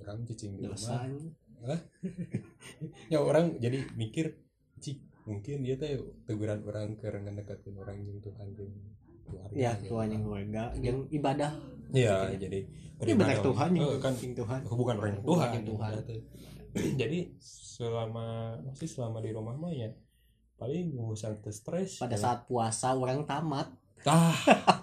[0.00, 1.04] Orang cicing di rumah.
[3.12, 4.38] Ya orang jadi mikir
[4.78, 5.94] cik mungkin dia teh
[6.24, 8.72] teguran orang karena ngedekatin orang yang Tuhan jeung
[9.22, 9.54] keluarga.
[9.54, 10.10] ya gitu Tuhan kan.
[10.10, 11.52] yang keluarga yang ibadah
[11.90, 12.38] Iya, Gitu ya.
[12.40, 12.58] jadi
[13.00, 15.90] ini benar daripada- Tuhan yang kan yang Tuhan hubungan orang yang Tuhan, yang Tuhan.
[15.92, 16.14] gitu.
[16.96, 18.26] jadi selama
[18.62, 19.90] masih selama di rumah mah ya
[20.54, 23.68] paling nggak usah stres pada saat puasa orang tamat
[24.04, 24.34] ah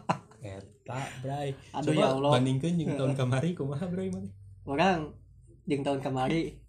[0.43, 2.31] eta bray Aduh, ya Allah.
[2.33, 4.29] bandingkan yang tahun kemari kumaha bray mana
[4.63, 5.11] orang
[5.65, 6.59] yang tahun kemari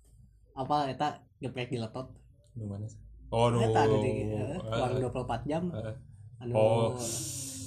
[0.59, 2.11] apa eta geprek di laptop?
[2.59, 2.99] Nu mana sih?
[3.31, 5.71] Oh nu eta anu di eh, uang 24 jam.
[5.71, 5.95] Eh.
[6.43, 6.91] anu Oh.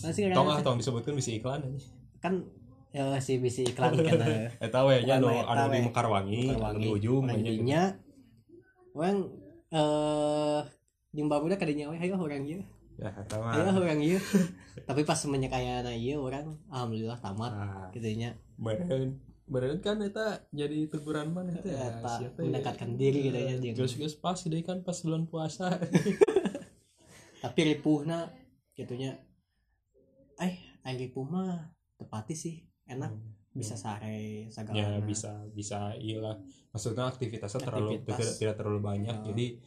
[0.02, 1.78] masih tong ah tong disebutkan bisa iklan aja
[2.18, 2.42] kan
[2.90, 5.80] ya si bisi iklan karena eta we nya nu Anu anu di.
[5.86, 7.30] Mekarwangi anu di ujung
[7.62, 7.96] nya
[8.98, 9.30] orang
[9.70, 10.60] eh
[11.16, 12.60] jeung babudak kadinya we ayo orang ieu.
[12.98, 13.54] Ya eta mah.
[13.56, 14.20] Ayo orang ieu.
[14.90, 17.88] Tapi pas semenjak aya na ieu orang alhamdulillah tamat ah.
[17.94, 22.30] gitu nya beren beren kan eta jadi teguran mana eta ya ya?
[22.40, 23.72] mendekatkan diri gitu ya, dia.
[23.76, 25.76] Geus pas deh kan pas bulan puasa.
[27.44, 28.32] tapi ripuhna
[28.78, 29.18] gitunya
[30.38, 33.12] eh aing ripuh mah tepati sih enak
[33.52, 36.40] bisa sare segala ya bisa bisa iyalah
[36.72, 39.26] maksudnya aktivitasnya terlalu tidak, tidak terlalu banyak Oh.
[39.28, 39.60] jadi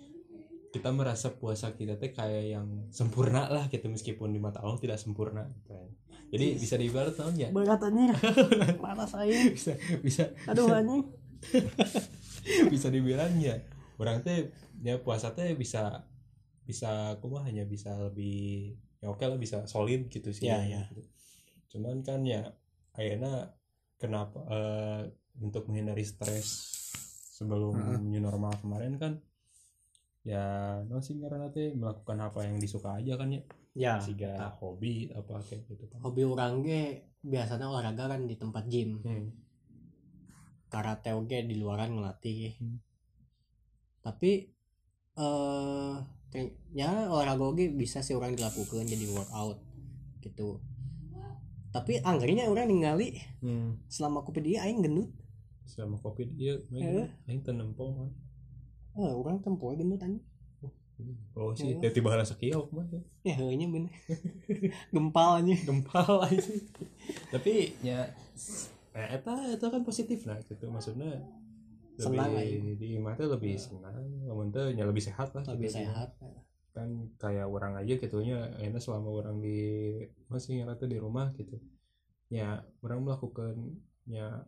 [0.73, 4.99] kita merasa puasa kita teh kayak yang sempurna lah gitu meskipun di mata Allah tidak
[4.99, 5.89] sempurna gitu kan.
[6.35, 6.61] Jadi Yes.
[6.61, 8.11] bisa diibarat tahun ya beratannya
[8.83, 9.31] mana saya?
[9.55, 10.35] Bisa bisa.
[10.51, 11.07] Aduh anjing.
[12.75, 13.57] Bisa dibilang ya
[13.97, 14.51] orang teh
[14.83, 16.05] ya puasa teh bisa
[16.67, 20.51] bisa aku mah hanya bisa lebih ya oke lah bisa solid gitu sih.
[20.51, 20.83] Ya, ya.
[21.71, 22.51] cuman kan ya
[22.93, 23.55] akhirnya
[23.97, 25.01] kenapa eh,
[25.39, 26.75] untuk menghindari stres
[27.35, 27.99] sebelum Heeh.
[28.03, 29.13] new normal kemarin kan
[30.23, 33.43] ya no sih karena teh melakukan apa yang disuka aja kan ya
[33.75, 36.83] ya sehingga hobi apa kayak gitu kan hobi orang ge
[37.21, 39.35] biasanya olahraga kan di tempat gym Hmm.
[40.71, 42.79] karate oge di luaran ngelatih Hmm.
[44.01, 44.51] tapi
[45.15, 45.95] eh
[46.71, 49.59] ya olahraga oge bisa sih orang dilakukan jadi workout
[50.19, 50.59] gitu
[51.71, 53.83] tapi anggrinya orang ningali Hmm.
[53.87, 55.11] selama kopi dia aing gendut
[55.65, 57.09] selama covid dia Eh.
[57.27, 58.11] main tenempong kan
[58.95, 60.23] oh orang tempoh gendut anjing
[61.35, 61.81] oh sih Ya.
[61.83, 63.01] tiba-tiba rasa kiok mah ya.
[63.27, 63.91] ya heunya bener.
[64.95, 66.53] Gempal aja gempal aja
[67.35, 68.09] tapi ya
[68.95, 71.23] nah, eta itu kan positif nah gitu maksudnya.
[71.95, 73.95] Senang lebih di teh lebih senang
[74.27, 75.79] lamun teh nya lebih sehat lah lebih gitu.
[75.83, 76.19] sehat
[76.75, 76.91] kan
[77.23, 79.95] kayak orang aja gitunya enak selama orang di
[80.27, 81.55] masih yang di rumah gitu.
[82.31, 83.79] Ya orang melakukan
[84.11, 84.43] ya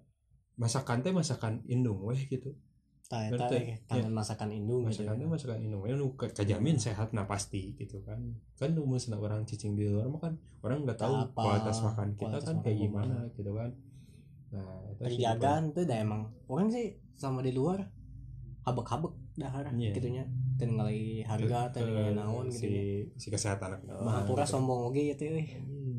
[0.58, 2.50] masakan teh masakan indung weh gitu.
[2.50, 2.65] eta
[3.06, 7.10] Berarti, ge, kangen masakan indung gitu masakan teh masakan indung weh nu ka- kajamin sehat
[7.10, 8.18] nah pasti gitu kan.
[8.54, 12.08] Kan nu misalnya orang cicing di luar mah kan orang nggak tahu Apa, kualitas makan
[12.12, 13.06] kita kualitas kan makan kayak gimana.
[13.06, 13.34] gimana.
[13.34, 13.70] gitu kan.
[14.48, 16.22] Nah itu terjagaan tuh dah emang.
[16.44, 17.78] Orang sih sama di luar
[18.62, 19.94] habek-habek dahar Iya.
[19.94, 20.24] gitunya.
[20.56, 22.74] Ningali harga Eh, ningali naon si, gitu
[23.14, 25.46] si kesehatan anak Mahapura sombong oge gitu euy.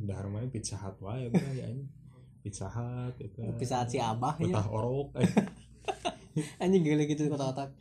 [0.03, 1.71] Dahar mah pizza hut wae bro ya
[2.41, 4.59] pizza hut itu bisa si abah ya.
[4.65, 5.29] Orok eh.
[6.63, 7.73] anjing gila gitu kata-kata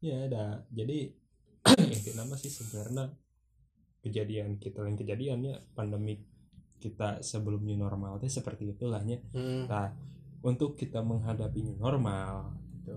[0.00, 0.64] ya ada.
[0.72, 1.12] Jadi
[1.94, 3.12] intinya mah sih sebenarnya
[4.00, 6.24] kejadian kita lain kejadiannya pandemi
[6.80, 9.68] kita sebelum new normal itu seperti itulahnya hmm.
[9.68, 9.92] nah
[10.40, 12.96] untuk kita menghadapi new normal gitu.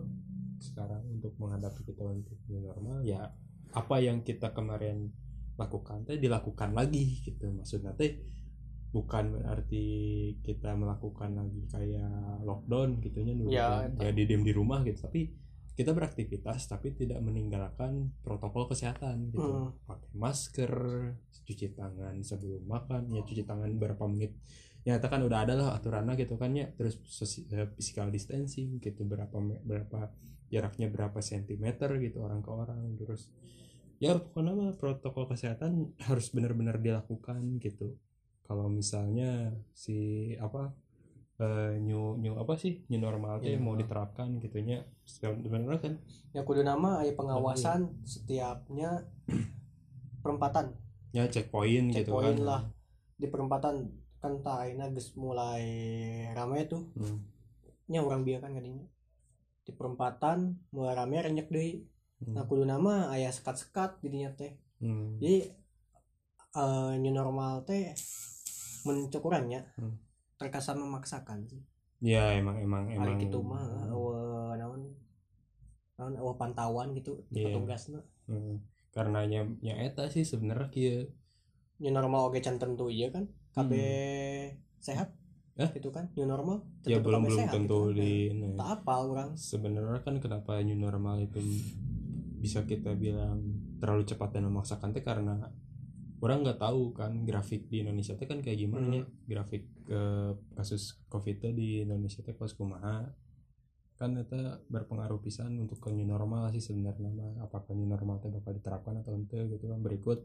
[0.63, 3.27] Sekarang untuk menghadapi kita untuk new normal ya
[3.75, 5.11] apa yang kita kemarin
[5.59, 7.51] lakukan teh dilakukan lagi gitu.
[7.51, 8.15] Maksudnya teh
[8.93, 9.85] bukan berarti
[10.45, 14.13] kita melakukan lagi kayak lockdown gitunya dulu Ya, ya, itu.
[14.13, 15.09] di diem di rumah gitu.
[15.09, 15.33] Tapi
[15.73, 19.41] kita beraktivitas tapi tidak meninggalkan protokol kesehatan gitu.
[19.41, 19.73] Hmm.
[19.89, 20.71] pakai masker
[21.43, 24.37] cuci tangan sebelum makan ya cuci tangan berapa menit.
[24.85, 26.69] Ya itu kan udah ada lah aturannya gitu kan ya.
[26.77, 27.01] Terus
[27.49, 29.33] eh, physical distancing gitu berapa
[29.65, 30.13] berapa
[30.53, 32.93] jaraknya berapa sentimeter gitu orang ke orang.
[33.01, 33.33] Terus
[33.97, 37.97] ya pokoknya mah protokol kesehatan harus benar-benar dilakukan gitu
[38.43, 40.75] kalau misalnya si apa
[41.39, 45.93] eh, new new apa sih new normal teh New mau diterapkan gitunya sebenarnya kan?
[46.35, 49.07] Ya kudu nama aya pengawasan setiapnya
[50.23, 50.75] perempatan.
[51.15, 52.33] Ya checkpoint gitu kan.
[52.35, 52.63] Checkpoint lah.
[53.13, 55.63] di perempatan kan tak ayeuna geus mulai
[56.33, 56.91] rame tuh.
[56.97, 57.23] Hmm.
[57.83, 58.87] nya orang biar kan kadinya
[59.67, 61.83] di perempatan mulai rame renyek deui.
[62.23, 62.39] Hmm.
[62.39, 64.55] nah kudu nama aya sekat-sekat didinya teh.
[64.79, 65.19] Hmm.
[65.19, 65.51] jadi
[66.55, 67.95] eh, new normal teh
[68.83, 69.95] mencukurannya Hmm.
[70.35, 71.61] terkesan memaksakan sih
[71.99, 74.81] ya emang emang hari emang gitu mah eueuh naon
[75.95, 77.47] naon eueuh pantauan gitu di Iya.
[77.49, 78.59] petugasna Hmm.
[78.89, 81.07] karena nya nya eta sih sebenarnya kieu
[81.77, 83.71] new normal oge can tentu iya kan KB
[84.77, 85.15] sehat
[85.53, 85.69] Eh?
[85.71, 87.97] gitu kan new normal ya belum belum sehat tentu gitu kan.
[87.99, 88.47] di ini.
[88.55, 91.37] tak apa orang sebenarnya kan kenapa new normal itu
[92.35, 93.39] bisa kita bilang
[93.77, 95.37] terlalu cepat dan memaksakan teh karena
[96.23, 98.95] orang nggak tahu kan grafik di Indonesia teh kan kayak gimana Hmm.
[98.95, 100.01] ya grafik ke
[100.55, 103.11] kasus covid teh di Indonesia teh pas kumaha?
[103.99, 104.35] Kan itu
[104.71, 107.43] berpengaruh pisan untuk ke new normal sih sebenarnya mah.
[107.43, 109.83] Apakah new normal teh bakal diterapkan atau ente gitu kan?
[109.83, 110.23] Berikut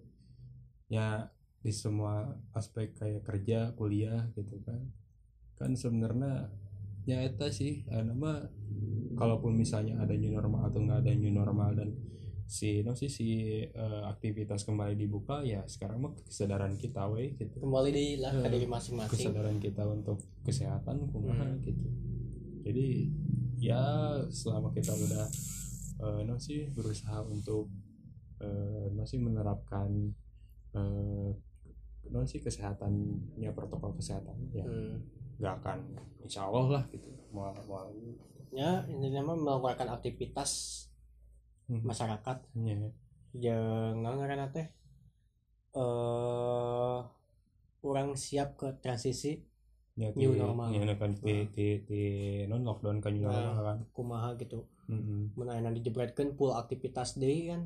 [0.86, 4.78] ya di semua aspek kayak kerja kuliah gitu kan.
[5.58, 6.46] Kan sebenarnya
[7.10, 7.82] ya eta sih.
[7.90, 8.46] Eh, nama
[9.18, 11.90] kalaupun misalnya ada new normal atau nggak ada new normal dan
[12.48, 13.28] si no sih si
[13.60, 17.60] eh, aktivitas kembali dibuka ya sekarang mah kesadaran kita we gitu.
[17.60, 19.12] Kembali di lah ke Eh, diri masing-masing.
[19.12, 21.60] kesadaran kita untuk kesehatan kumaha Hmm.
[21.60, 21.88] gitu.
[22.64, 22.86] Jadi
[23.58, 23.80] ya
[24.26, 25.28] selama kita udah
[26.00, 27.68] eh, no sih berusaha untuk
[28.38, 29.92] eh, no sih menerapkan
[30.72, 31.28] eh,
[32.08, 34.64] no sih kesehatannya protokol kesehatan ya.
[34.64, 35.04] Hmm.
[35.36, 35.78] nggak akan
[36.18, 37.12] insya Allah lah gitu.
[37.28, 37.92] Mau mau.
[38.50, 40.87] Ya ini nama melakukan aktivitas
[41.68, 41.84] Hmm.
[41.84, 42.36] masyarakat
[42.68, 42.76] ya
[43.44, 44.66] yang naon ngaranna teh
[45.76, 46.98] eh
[47.88, 49.32] orang siap ke transisi
[50.00, 50.68] ya New di- normal.
[50.74, 51.46] ya, kan di, Nah.
[51.54, 52.00] di, di
[52.50, 53.34] non lockdown kan new Nah.
[53.52, 55.36] normal kan kumaha gitu Mm-mm.
[55.36, 57.62] mun ayeuna dijebretkeun full aktivitas deui kan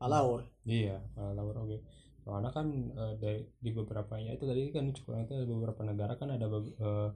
[0.00, 1.78] palaur Iya, kalau oke.
[2.24, 2.66] Soalnya kan
[3.00, 6.46] eh, dari di beberapa ya itu tadi kan cukup itu beberapa negara kan ada
[6.86, 7.08] eh,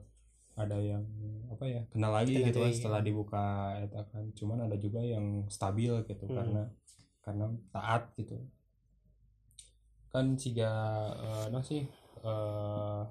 [0.55, 1.03] ada yang
[1.51, 3.45] apa ya kenal lagi Kenal gitu kan setelah dibuka
[3.83, 4.23] itu kan.
[4.35, 6.35] Cuman ada juga yang stabil gitu Hmm.
[6.35, 6.63] karena
[7.21, 8.39] karena taat gitu.
[10.09, 10.71] Kan jika
[11.19, 11.83] eh nah sih
[12.23, 13.01] eh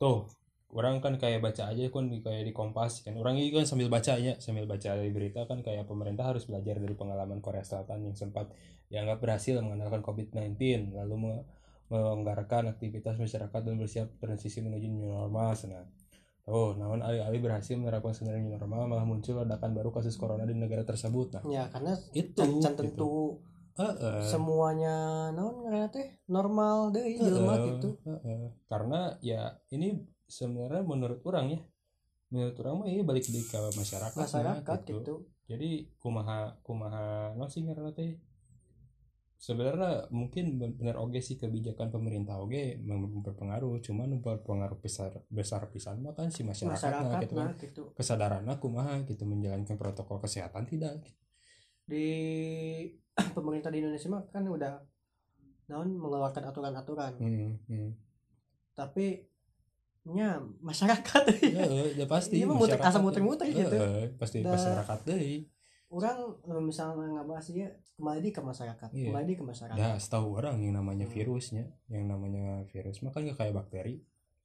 [0.00, 0.24] tuh
[0.70, 3.90] orang kan kayak baca aja kan di- kayak di Kompas kan orang ini kan sambil
[3.90, 8.06] baca ya sambil baca dari berita kan kayak pemerintah harus belajar dari pengalaman Korea Selatan
[8.06, 8.48] yang sempat
[8.88, 10.56] dianggap berhasil mengandalkan COVID-19
[10.94, 11.44] lalu me-
[11.90, 15.84] melonggarkan aktivitas masyarakat dan bersiap transisi menuju new normal nah
[16.50, 20.82] oh namun alih-alih berhasil menerapkan skenario normal malah muncul ledakan baru kasus corona di negara
[20.82, 22.82] tersebut nah ya karena itu can, can gitu.
[22.82, 23.14] tentu
[23.78, 24.26] Heeh.
[24.26, 28.52] semuanya naon ngaranna teh normal deui Heeh, jelema gitu heeh.
[28.66, 31.60] karena ya ini sebenarnya menurut orang ya
[32.30, 35.14] menurut orang mah ini balik di ke masyarakat nah, masyarakat gitu
[35.50, 38.29] jadi kumaha kumaha no sih teh
[39.40, 46.04] sebenarnya mungkin benar oge sih kebijakan pemerintah oge mem- berpengaruh cuman berpengaruh besar besar pisan
[46.04, 47.46] mah kan si masyarakat, masyarakat gitu kan.
[47.48, 47.82] nah gitu.
[47.96, 51.00] Kesadaran kumaha gitu menjalankan protokol kesehatan tidak
[51.88, 52.04] di
[53.36, 54.76] pemerintah di Indonesia mah kan udah
[55.66, 57.12] naon mengeluarkan aturan-aturan.
[57.16, 57.90] Hmm, hmm.
[58.76, 59.24] tapi
[60.04, 61.22] nya masyarakat.
[61.44, 61.64] Ya,
[61.96, 63.64] ya pasti Iya mah muter- masyarakat muter-muter ya.
[63.64, 63.76] gitu.
[63.76, 65.20] Heeh, pasti Da- masyarakat deh
[65.90, 69.06] orang eh, misalnya nggak bahas ya kembali ke masyarakat Iya.
[69.06, 69.76] kembali ke masyarakat.
[69.76, 71.12] Ya setahu orang yang namanya Hmm.
[71.12, 73.96] virusnya yang namanya virus mah kan nggak kayak bakteri.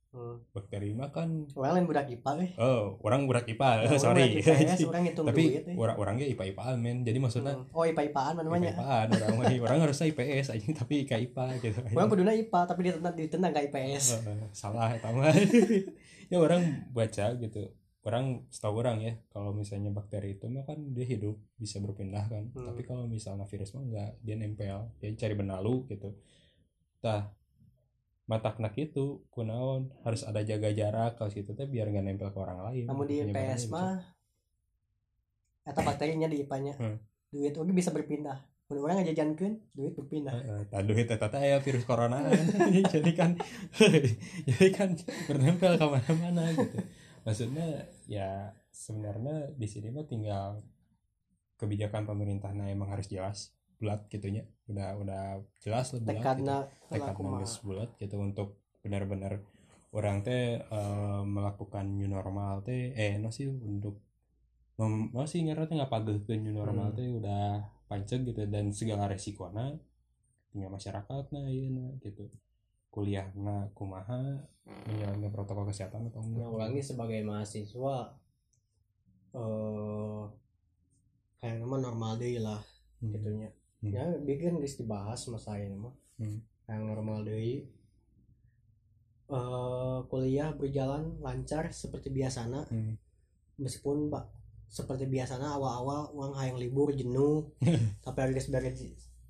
[0.10, 0.40] Hmm.
[0.50, 2.52] bakteri mah kan orang lain budak IPA eh.
[2.56, 4.40] Oh orang burak IPA Orang sorry.
[4.40, 5.76] budak IPS, orang hitung tapi duit eh.
[5.76, 6.98] orang orangnya IPA IPAan men.
[7.04, 7.68] Jadi maksudnya Hmm.
[7.70, 8.72] oh IPA IPAan namanya.
[8.72, 11.80] IPA-IPAan orang mah- orang harusnya IPS aja tapi IPA IPA gitu.
[11.92, 15.00] Orang kuduna IPA tapi ditendang ditendang gak IPS Eh, salah ya
[16.32, 17.62] ya orang baca gitu
[18.06, 22.54] orang setahu orang ya kalau misalnya bakteri itu mah kan dia hidup bisa berpindah kan.
[22.54, 22.70] Hmm.
[22.70, 26.14] tapi kalau misalnya virus mah enggak dia nempel dia cari benalu gitu.
[27.02, 27.34] Tah
[28.26, 32.38] mata kena itu kunaon harus ada jaga jarak kalau situ teh biar nggak nempel ke
[32.38, 32.86] orang lain.
[32.86, 33.74] Namun di bisa.
[33.74, 33.98] mah
[35.66, 36.98] eta bakterinya di IPA nya Hmm.
[37.34, 38.38] duit oke bisa berpindah.
[38.70, 40.34] Mun orang ngajajankeun duit berpindah.
[40.34, 42.22] Heeh, duit eta teh aya virus corona.
[42.94, 43.34] Jadi kan
[44.50, 44.94] jadi kan
[45.26, 46.78] bernempel ke mana-mana gitu
[47.26, 50.62] maksudnya ya sebenarnya di sini mah tinggal
[51.58, 55.24] kebijakan pemerintahnya emang harus jelas bulat gitunya udah udah
[55.60, 56.22] jelas lah bulat gitu.
[56.22, 56.58] tekadna
[56.88, 57.40] tekad aku mah.
[57.44, 59.42] geus bulat gitu untuk benar-benar
[59.96, 64.00] orang teh eh, melakukan new normal teh eh no sih untuk
[64.80, 66.98] mem, no sih ngarana teh ngapageulkeun new normal Hmm.
[67.00, 67.44] teh udah
[67.90, 69.76] panceg gitu dan segala resikonya
[70.52, 71.68] tinggal masyarakat nah iya
[72.04, 72.28] gitu
[72.96, 74.40] kuliah na kumaha
[74.88, 77.98] menjalankan protokol kesehatan atau enggak Nah, ulangi sebagai mahasiswa
[79.36, 80.24] eh
[81.38, 82.64] kayak nama normal deh lah
[83.04, 83.12] Hmm.
[83.12, 83.52] gitunya
[83.84, 83.92] Hmm.
[83.92, 86.40] ya bikin guys dibahas sama saya mah Hmm.
[86.66, 87.36] yang normal deh
[89.28, 92.96] eh kuliah berjalan lancar seperti biasanya Hmm.
[93.60, 94.32] meskipun pak
[94.66, 97.52] seperti biasanya awal-awal uang hayang libur jenuh
[98.06, 98.80] tapi harus beres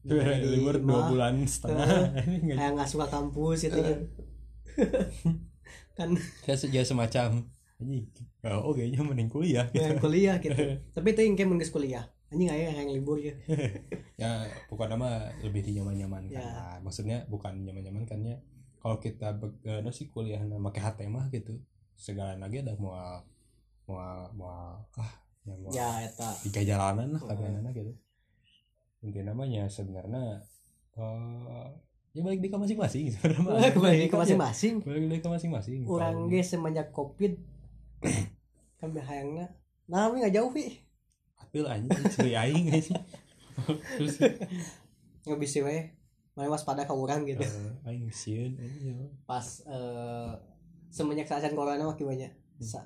[0.05, 2.13] libur dua bulan setengah.
[2.23, 3.99] Ini nggak suka kampus gitu kan.
[5.97, 6.09] Kan
[6.43, 7.47] kayak sejak semacam.
[7.75, 8.07] Anjing
[8.47, 9.83] oh oke nya mending kuliah gitu.
[9.83, 10.79] yang kuliah gitu.
[10.93, 12.07] Tapi itu yang kayak mengges kuliah.
[12.31, 13.35] Anjing aya yang libur ya.
[14.15, 16.79] Ya bukan nama lebih di nyaman nyaman kan Ya.
[16.79, 18.39] maksudnya bukan nyaman nyaman kan ya
[18.79, 19.35] kalau kita
[19.67, 21.59] eh, no sih kuliah nama ke HT mah gitu.
[21.95, 22.95] Segala lagi ada mau
[23.87, 23.99] mau
[24.31, 25.11] mau ah
[25.43, 26.31] ya mau ya eta.
[26.47, 27.29] Tiga jalanan lah Hmm.
[27.33, 27.91] kabehanana gitu
[29.05, 30.41] inti namanya sebenarnya
[30.97, 31.69] eh
[32.15, 33.05] ya balik di ke masing-masing.
[33.13, 34.73] Sebenarnya kembali ke masing-masing.
[34.87, 35.79] Balik di ke masing-masing.
[35.83, 37.35] Orang ge semenjak covid
[38.79, 39.51] kan hayangna
[39.85, 40.81] nah tapi nggak jauh wi.
[41.37, 42.95] Atil anjing ceri aing sih
[43.95, 44.19] terus
[45.25, 45.95] nggak bisa we
[46.35, 47.43] malah waspada ke orang gitu.
[47.43, 48.67] Eh, aing sieun ya.
[49.23, 50.31] pas eh,
[50.91, 52.27] semenjak saat corona mah gimana?
[52.27, 52.63] Hmm.
[52.63, 52.81] Sa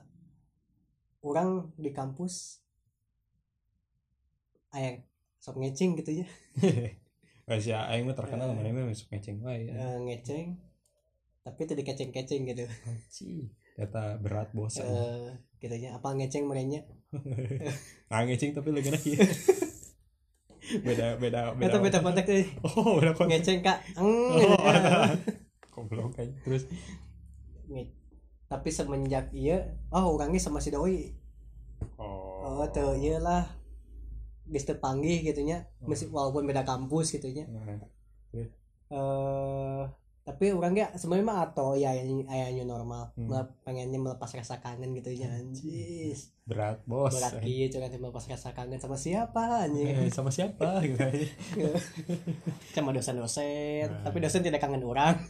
[1.26, 2.62] orang di kampus
[4.70, 5.02] ayang
[5.40, 6.28] sok ngecing gitu ya
[7.48, 8.54] Wes ya aing mah terkenal Eh.
[8.54, 9.66] mana mah masuk ngeceng wae.
[9.66, 10.54] Eh, ngeceng
[11.40, 13.50] tapi itu dikeceng-keceng gitu Anjing.
[13.74, 14.78] Eta berat bos.
[14.78, 16.86] eh gitu ya apa ngeceng merenya
[18.12, 19.12] Ah ngeceng tapi lagi lagi.
[20.86, 21.80] beda beda beda.
[21.80, 23.42] beda konteks deh Oh, beda konteks.
[23.42, 24.54] ngeceng kak Oh, Eng.
[24.62, 25.18] ada.
[25.72, 26.70] Goblok kayak terus
[27.66, 27.98] Nge-
[28.46, 31.10] tapi semenjak iya oh orangnya sama si doi
[31.98, 32.62] oh.
[32.62, 33.46] oh tuh iyalah
[34.50, 37.64] geus teu panggih gitu nya meski walaupun beda kampus gitu nya Nah,
[38.90, 39.84] eh
[40.22, 43.34] tapi orangnya sebenarnya mah atau ya ayahnya normal Hmm.
[43.60, 47.10] Pengennya melepas rasa kangen gitu nya anjis berat bos.
[47.12, 51.02] berat kieu cuman melepas rasa kangen sama siapa anjing Eh, sama siapa gitu
[52.72, 54.02] sama dosen-dosen Nah.
[54.04, 55.18] tapi dosen tidak kangen orang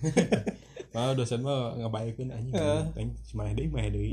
[0.89, 2.51] Mau dosen mah ngabaikeun anjing.
[2.51, 2.81] Eh.
[2.97, 4.09] Anjing cuma deui mah deui.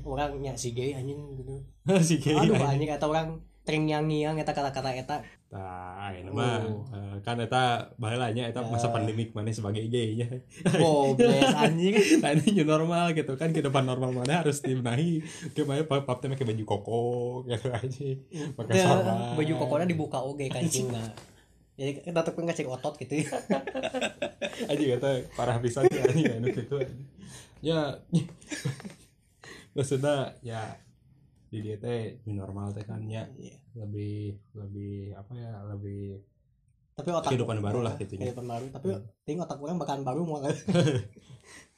[0.00, 1.54] orangnya si gay anjing gitu
[2.08, 2.36] Si kieu.
[2.36, 5.16] aduh anjing kata orang terngiang-ngiang eta kata-kata eta.
[5.52, 6.64] Nah, ini mah.
[6.64, 6.88] Oh.
[6.88, 8.96] eh, kan eta baheula nya eta masa Ya.
[8.96, 10.28] pandemik mana sebagai gay nya.
[10.80, 11.92] gobles anjing.
[12.24, 15.20] Nah ini new normal gitu kan kehidupan normal mana harus dibenahi.
[15.52, 17.02] Gimana pap pap pakai baju koko
[17.44, 18.08] gitu aja
[18.54, 21.02] pakai sorban baju kokonya dibuka oge kancingna
[21.78, 23.30] jadi kita tetep ngecek otot gitu ya.
[24.70, 26.74] Aja kata parah pisan sih anjing anu gitu
[27.62, 28.02] ya.
[29.78, 30.74] Maksudnya ya
[31.48, 33.24] di dia teh normal teh kan ya.
[33.32, 33.56] Iya.
[33.76, 36.20] lebih lebih apa ya lebih
[36.92, 38.26] tapi otak Kehidupan baru lah gitu ya.
[38.26, 38.66] kehidupan baru.
[38.70, 39.06] Tapi Hmm.
[39.22, 40.42] ting otak orang bakalan baru mau.
[40.42, 40.50] Kan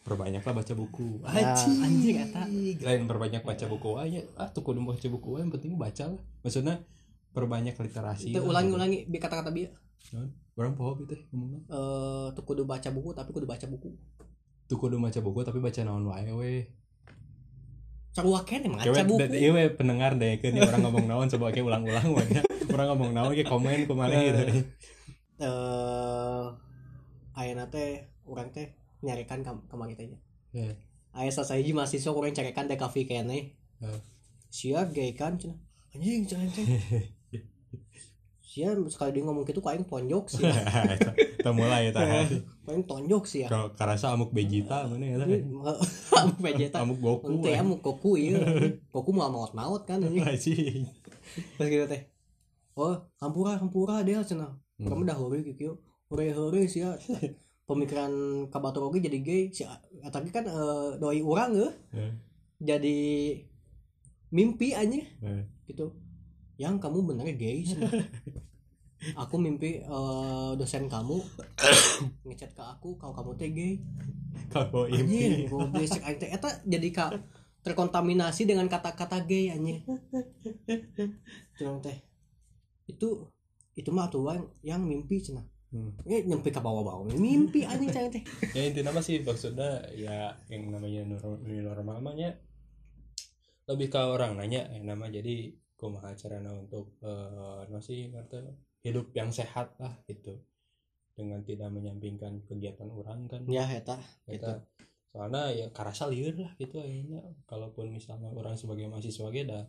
[0.01, 1.21] perbanyaklah baca buku.
[1.29, 2.17] Ya, anjing.
[2.19, 2.49] eta.
[2.81, 6.23] Lain perbanyak baca buku aja ah tuh kudu baca buku aja yang penting baca lah
[6.41, 6.81] maksudnya
[7.31, 9.69] perbanyak literasi itu ulangi ulangi bi kata-kata bieu
[10.57, 11.61] orang pohon gitu ya ngomongnya?
[11.69, 13.93] Eh tuh kudu baca buku tapi kudu baca buku.
[14.67, 16.53] Tuh kudu baca buku tapi baca naon wae we
[18.11, 22.07] sarua kene maca buku iya we pendengar deh kan orang ngomong naon coba kayak ulang-ulang
[22.11, 22.25] we
[22.75, 24.43] orang ngomong naon kayak komen ke mana gitu
[25.41, 26.45] eh
[27.39, 28.69] ayeuna teh urang teh
[29.01, 30.13] nyarikan kam kamari teh.
[30.53, 30.77] Ya.
[31.17, 34.01] aya sasahiji mahasiswa urang carekan dek kafe kene Heeh.
[34.51, 35.57] sia gay kan cenah
[35.95, 36.67] anjing cenah anjing
[38.51, 40.43] sia sekali dia ngomong gitu kain tonjok sih?
[41.39, 42.03] Kita mulai ya
[42.67, 43.49] kain tonjok sih ya?
[43.49, 45.23] Kalau karasa amuk bejita mana ya
[46.27, 48.43] amuk bejeta amuk goku ente amuk koku iya.
[48.91, 50.83] Koku mau maut maut kan anjing anjing.
[51.55, 52.11] Pas gitu teh.
[52.75, 54.59] Oh hampura hampura dia cenah.
[54.81, 54.89] Hmm.
[54.89, 55.77] kamu dah hore gitu
[56.09, 56.97] hore hore sih ya
[57.69, 58.11] pemikiran
[58.49, 59.69] kabatur oge jadi gay si
[60.09, 61.73] tapi kan eh, doi urang eh.
[61.93, 62.13] Eh,
[62.65, 62.99] jadi
[64.33, 65.05] mimpi aja
[65.69, 65.93] gitu
[66.61, 67.89] yang kamu bener gay cenah.
[69.23, 71.25] aku mimpi eh, dosen kamu
[72.29, 73.75] ngechat ke aku kalau kamu teh gay.
[74.53, 76.29] Kalau gue basic aing teh.
[76.29, 77.17] Eta jadi ka
[77.65, 79.81] terkontaminasi dengan kata-kata gay anjing.
[81.57, 81.97] Cenah teh
[82.93, 83.25] itu
[83.79, 85.49] itu mah tuh yang, yang mimpi cenah.
[85.71, 85.95] Hmm.
[86.03, 87.09] eh nyampe ke bawah-bawah.
[87.17, 88.23] Mimpi anjing cenah teh.
[88.53, 91.09] Ya intinya apa sih maksudnya ya yang namanya
[91.41, 92.37] normal mah nya
[93.65, 95.09] lebih ke orang nanya yang nama.
[95.09, 98.37] Jadi kumaha carana untuk eh no sih ngerti
[98.85, 100.37] hidup yang sehat lah gitu
[101.17, 103.97] dengan tidak menyampingkan kegiatan orang kan ya eta
[104.29, 104.53] Eta, gitu.
[105.13, 109.65] soalnya ya karasa liur lah gitu akhirnya kalaupun misalnya orang sebagai mahasiswa ge dah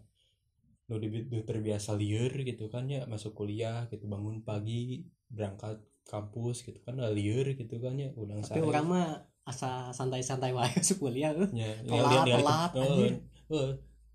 [0.92, 1.00] nu
[1.48, 7.48] terbiasa liur gitu kan ya masuk kuliah gitu bangun pagi berangkat kampus gitu kan liur
[7.56, 9.08] gitu kan ya udah tapi orang mah
[9.48, 11.48] asa santai-santai wae kuliah euy.
[11.56, 13.16] ya, telat, telat, anjing.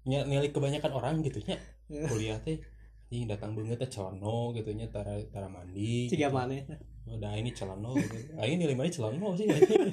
[0.07, 1.76] nya nilai kebanyakan orang gitu nya Eh.
[1.87, 2.59] Kuliah teh
[3.15, 6.35] ini datang banget teh celono gitu nya tara tara mandi Ciga gitu.
[6.35, 6.59] mana
[7.07, 8.35] udah ini celono gitu.
[8.35, 9.47] Ah ini nilai mana celono sih?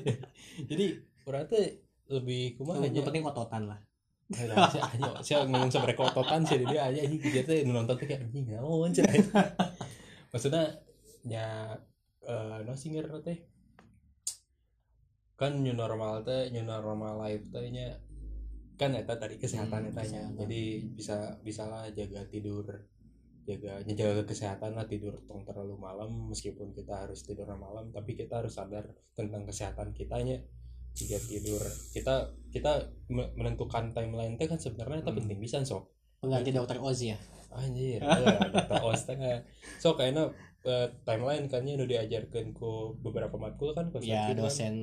[0.69, 0.85] Jadi
[1.29, 3.79] orang teh lebih kumaha aja penting ototan lah.
[4.33, 8.49] Nah, saya ngomong sama ototan sih dia aja ini dia tuh nonton tuh kayak anjing
[8.49, 9.05] naon sih?
[10.33, 10.81] Maksudnya
[11.21, 11.77] ya
[12.25, 13.45] eh no singer teh.
[15.37, 17.93] Kan new normal teh new normal life teh nya
[18.73, 20.37] kan eta tadi kesehatan Hmm, eta nya kesehatan.
[20.39, 20.61] jadi
[20.91, 22.65] bisa bisa lah jaga tidur
[23.43, 28.39] jaga jaga kesehatan lah tidur tong terlalu malam meskipun kita harus tidur malam tapi kita
[28.39, 30.39] harus sadar tentang kesehatan kitanya.
[30.93, 31.57] Jika tidur
[31.89, 32.15] kita
[32.49, 32.71] kita
[33.09, 35.19] me- menentukan timeline teh kan sebenarnya itu Hmm.
[35.19, 35.89] penting bisa sok.
[36.19, 37.17] Pengganti dokter Oz ya.
[37.51, 38.09] Anjir eh,
[38.49, 39.45] data os tengah
[39.77, 40.25] so kayaknya
[40.63, 44.39] eh, timeline kan udah diajarkan ku beberapa matkul kan ku ya kan.
[44.39, 44.75] dosen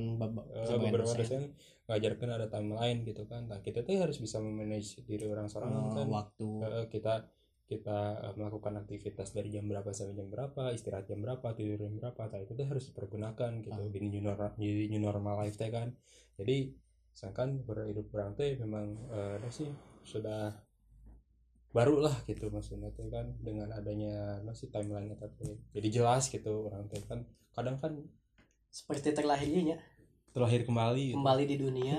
[0.53, 1.19] Eh, sebagian beberapa dosen.
[1.21, 1.43] dosen
[1.89, 3.49] ngajarkan ada timeline gitu kan.
[3.49, 6.07] Nah kita tuh harus bisa memanage diri orang seorang Eh, kan.
[6.07, 6.49] waktu.
[6.61, 7.25] Eh, kita
[7.65, 7.99] kita
[8.35, 12.35] melakukan aktivitas dari jam berapa sampai jam berapa istirahat jam berapa tidur jam berapa nah
[12.37, 13.71] itu tuh harus dipergunakan gitu.
[13.71, 13.87] Ah.
[13.87, 15.95] di new normal di new normal life teh kan.
[16.35, 16.75] Jadi
[17.15, 19.71] sedangkan berhidup orang teh memang apa sih
[20.03, 20.51] sudah
[21.71, 26.67] baru lah gitu maksudnya teh kan dengan adanya apa sih timeline teh jadi jelas gitu
[26.67, 27.23] orang teh kan
[27.55, 27.95] kadang kan
[28.67, 29.79] seperti terlahirnya
[30.35, 31.17] terlahir kembali gitu.
[31.19, 31.97] kembali di dunia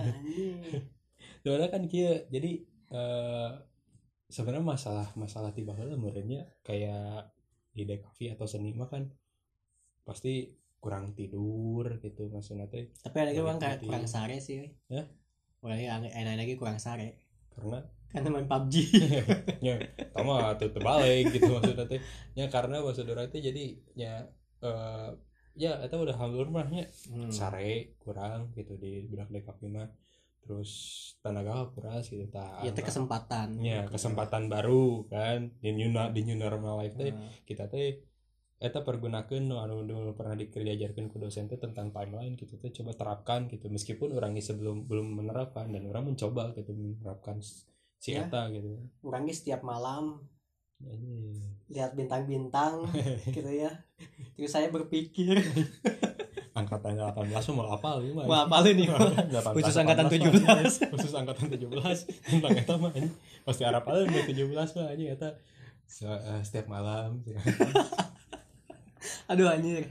[1.41, 2.51] sebenarnya kan kia jadi
[2.93, 3.53] eh
[4.33, 7.33] sebenarnya masalah masalah tiba heula meureunnya kayak
[7.73, 9.09] di dekavi atau seni mah kan
[10.05, 13.87] pasti kurang tidur gitu maksudnya teh tapi ada lagi.
[13.87, 14.69] kurang sare sih.
[14.91, 15.07] Ya?
[15.63, 17.23] Orang enak lagi kurang sare
[17.55, 18.75] karena karena main PUBG
[19.65, 19.75] nya
[20.15, 22.01] sama tuh terbalik gitu maksudnya teh.
[22.39, 23.65] Ya karena maksud orang teh jadi
[23.97, 24.15] ya
[24.63, 25.09] eh
[25.53, 27.29] ya itu udah hampir mah nya Hmm.
[27.29, 29.89] sare kurang gitu di budak dekavi mah.
[30.43, 30.71] Terus
[31.23, 33.63] tenaga kuras gitu tak ya teh kesempatan.
[33.63, 35.55] Ya kesempatan baru kan.
[35.63, 38.03] Di new di new normal life teh Nah, kita teh
[38.63, 39.83] eta pergunakan nu anu
[40.15, 43.67] pernah dikerjajarkan ku dosen teh tentang timeline gitu teh coba terapkan gitu.
[43.71, 47.43] Meskipun orangnya sebelum belum menerapkan dan orang mencoba gitu menerapkan
[48.03, 48.27] si Ya.
[48.27, 48.83] eta gitu.
[49.01, 50.19] Orangnya setiap malam
[50.77, 51.39] Anjing.
[51.69, 52.83] lihat bintang-bintang
[53.31, 53.71] gitu ya.
[54.35, 55.39] Terus saya berpikir.
[56.53, 60.61] Angkatan 18 mah mau apa lu mah mau apa nih 18, khusus angkatan 18 mah.
[60.61, 61.65] 17 khusus angkatan 17
[62.29, 62.93] tentang eta mah
[63.43, 65.33] pasti Arab mah 17 mah anjing eta.
[65.87, 67.23] Se- eh, setiap malam
[69.31, 69.87] aduh anjir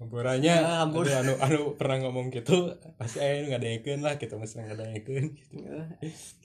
[0.00, 1.04] Hampurannya Ya, hampur.
[1.04, 5.12] aduh, anu anu pernah ngomong gitu pasti nggak ada lah gitu mesti ada gitu.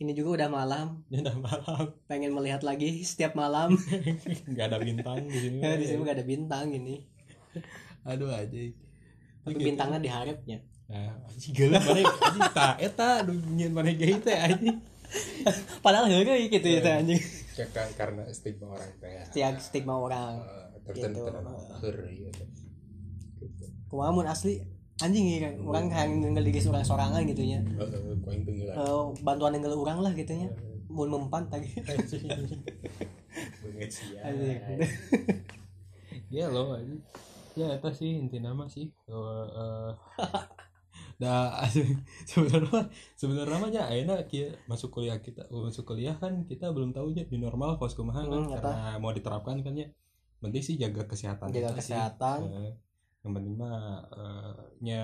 [0.03, 1.07] Ini juga udah malam.
[1.07, 1.95] Ya udah malam.
[2.11, 3.79] Pengen melihat lagi setiap malam.
[4.51, 7.07] Nggak ada bintang di sini di sini gak ada bintang ini.
[8.03, 8.59] Aduh aja.
[9.47, 10.59] Tapi bintangnya diharapnya.
[10.91, 14.83] Nah geuleuh mana anjing ta eta aduh nyeun mana ge teh anjing.
[15.85, 17.21] Padahal heureuy gitu ya teh anjing.
[17.55, 19.15] Ya kan, karena stigma orang teh.
[19.31, 20.43] Setiap stigma orang.
[20.43, 21.23] Eh, tertentu
[21.79, 22.64] Gitu.
[23.85, 27.59] Keur gitu kumaha mun asli anjing ya orang kayak ngenggel diri orang sorangan gitu nya.
[28.31, 30.47] Aing tenggelam Eh, bantuan ngenggel orang lah gitu nya.
[30.87, 31.67] Mun mempan tadi.
[31.91, 32.23] Anjing.
[33.59, 34.31] Banget sih ya
[36.31, 37.03] ya lo anjing.
[37.55, 38.87] Ya itu sih inti nama sih.
[39.11, 39.91] Eh, eh,
[41.21, 41.63] dah
[42.31, 47.15] sebenarnya sebenarnya mah ya enak kia masuk kuliah kita masuk kuliah kan kita belum tahu
[47.15, 48.47] ya di normal kos kumaha kan.
[48.47, 49.91] Hmm, karena mau diterapkan kan ya.
[50.39, 51.95] Penting sih jaga kesehatan jaga sih.
[53.25, 55.01] Eh, yang penting mah eh, nya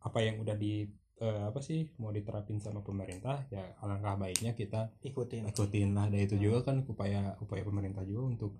[0.00, 4.90] apa yang udah di eh, apa sih mau diterapin sama pemerintah ya alangkah baiknya kita
[5.00, 5.46] ikutin.
[5.46, 6.10] ikutin lah.
[6.10, 6.42] Dan itu Hmm.
[6.42, 8.52] juga kan upaya upaya pemerintah juga untuk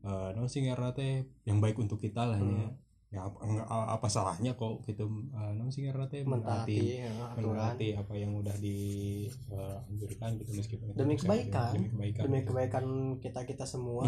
[0.00, 2.44] eh no sih karena teh yang baik untuk kita lah ya.
[2.44, 2.72] Hmm.
[3.10, 5.02] ya apa, enggak- apa salahnya kok gitu
[5.34, 7.02] uh, no sih teh mentaati
[7.36, 11.74] menaati ya, apa yang udah dianjurkan gitu meskipun Demi kebaikan.
[11.74, 12.84] demi kebaikan demi kebaikan
[13.18, 14.06] kita kita semua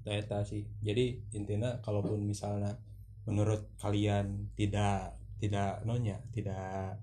[0.00, 0.64] tah eta sih.
[0.80, 2.78] Jadi intinya kalaupun misalnya
[3.24, 7.00] menurut kalian tidak tidak nonya tidak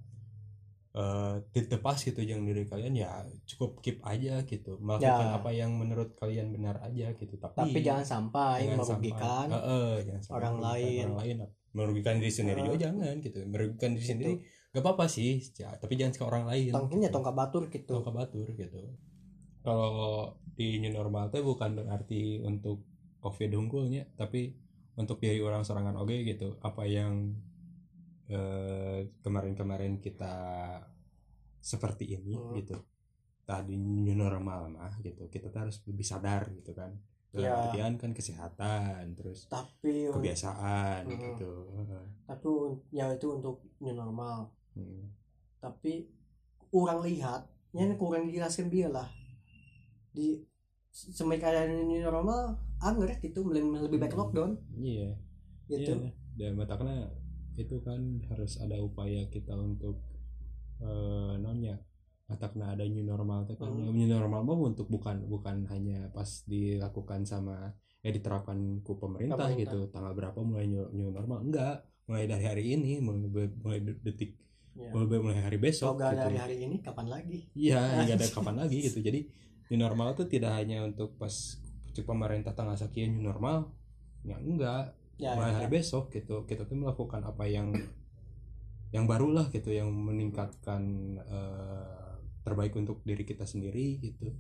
[0.92, 4.76] eh tidak pas gitu yang diri kalian ya cukup keep aja gitu.
[4.78, 5.40] Melakukan Ya.
[5.40, 7.40] apa yang menurut kalian benar aja gitu.
[7.40, 11.06] Tapi tapi jangan sampai jangan merugikan sampai- Heeh, jangan sampai orang merugikan lain.
[11.08, 11.38] orang lain.
[11.72, 12.68] merugikan diri sendiri Heeh.
[12.68, 13.40] juga jangan gitu.
[13.48, 14.34] Merugikan diri sendiri
[14.70, 15.40] gak apa-apa sih.
[15.56, 17.16] Ya, tapi jangan ke orang lain tongkinya gitu.
[17.16, 17.92] tongkat batur gitu.
[17.96, 18.80] Tongkat batur gitu.
[19.64, 19.94] Kalau
[20.52, 22.84] di new normal teh bukan berarti untuk
[23.24, 24.60] covid unggulnya tapi
[24.96, 26.58] untuk diri orang sorangan oge gitu.
[26.62, 27.36] Apa yang
[28.32, 30.32] eh, kemarin-kemarin kita
[31.60, 32.56] seperti ini Hmm.
[32.56, 32.80] gitu.
[33.44, 35.28] Tadi new normal mah gitu.
[35.28, 36.96] Kita tuh harus lebih sadar gitu kan.
[37.28, 37.56] Dalam Ya.
[37.68, 41.20] artian kan kesehatan terus tapi kebiasaan Hmm.
[41.28, 41.52] gitu.
[42.24, 42.50] Tapi
[42.92, 44.52] ya itu untuk new normal.
[44.72, 45.12] Hmm.
[45.60, 46.08] tapi
[46.72, 49.12] orang lihat ya ini kurang dijelaskan dia lah.
[50.10, 50.40] Di
[51.38, 54.22] ada new normal anggar gitu lebih lebih baik Hmm.
[54.26, 55.10] lockdown iya
[55.70, 57.08] gitu Iya, dan matakna
[57.56, 60.02] itu kan harus ada upaya kita untuk
[60.82, 61.78] eh nonnya
[62.26, 63.92] matakna ada new normal teh kan Hmm.
[63.92, 69.62] new normal mah untuk bukan bukan hanya pas dilakukan sama eh diterapkan ku pemerintah, Pemerintah.
[69.62, 73.30] gitu tanggal berapa mulai new, new normal enggak mulai dari hari ini mulai,
[73.62, 74.34] mulai detik
[74.72, 74.88] Ya.
[74.96, 76.24] mulai, mulai hari besok kalau gitu.
[76.24, 79.04] dari hari ini kapan lagi Iya, nggak ada kapan lagi gitu.
[79.04, 79.20] Jadi
[79.68, 81.60] new normal itu tidak hanya untuk pas
[81.92, 83.72] cek pemerintah tanggal sekian new normal,
[84.22, 84.96] ya enggak.
[85.16, 85.56] ya, mulai ya.
[85.56, 87.70] hari besok gitu kita tuh melakukan apa yang
[88.90, 90.82] yang baru lah gitu yang meningkatkan
[91.16, 92.12] eh,
[92.42, 94.34] terbaik untuk diri kita sendiri gitu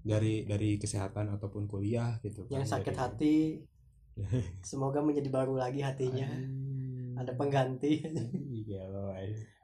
[0.00, 2.72] dari dari kesehatan ataupun kuliah gitu yang kan.
[2.76, 3.36] sakit Dari- hati
[4.62, 7.16] semoga menjadi baru lagi hatinya Hmm.
[7.16, 8.02] ada pengganti
[8.52, 9.14] iya loh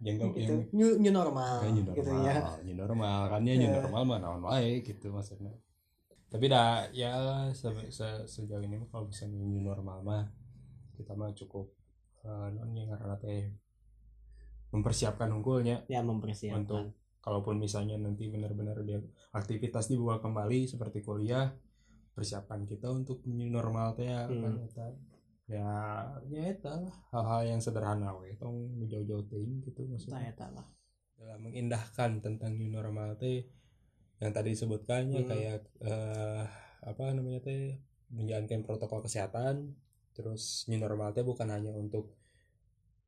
[0.00, 3.66] yang yang gitu new, new normal new normal, gitu ya new normal kan ya new
[3.66, 3.74] Eh.
[3.76, 5.50] normal mah naon wae gitu maksudnya.
[6.30, 7.12] Tapi dah ya
[7.50, 10.24] se- se- sejauh ini kalau misalnya new normal mah
[10.94, 11.66] kita mah cukup
[12.22, 13.50] uh, non yang karena teh
[14.70, 19.02] mempersiapkan unggulnya ya mempersiapkan untuk kalaupun misalnya nanti benar-benar dia
[19.34, 21.50] aktivitas dibuka kembali seperti kuliah
[22.14, 24.40] persiapan kita untuk new normal teh ya Hmm.
[24.40, 24.86] kan eta.
[25.50, 25.66] ya
[26.30, 26.74] ya eta
[27.10, 30.66] hal-hal yang sederhana we tong jauh-jauh ting gitu maksudnya nah, eta lah
[31.18, 33.42] dalam mengindahkan tentang new normal teh
[34.20, 35.30] yang tadi disebutkannya Hmm.
[35.30, 36.44] kayak eh,
[36.84, 37.80] apa namanya teh
[38.12, 39.72] menjalankan protokol kesehatan
[40.16, 42.12] terus new normal teh bukan hanya untuk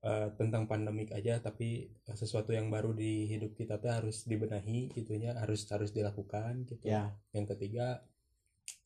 [0.03, 4.89] eh, tentang pandemik aja tapi eh, sesuatu yang baru di hidup kita teh harus dibenahi
[4.97, 6.89] gitunya harus harus dilakukan gitu.
[6.89, 7.13] Ya.
[7.37, 8.03] Yang ketiga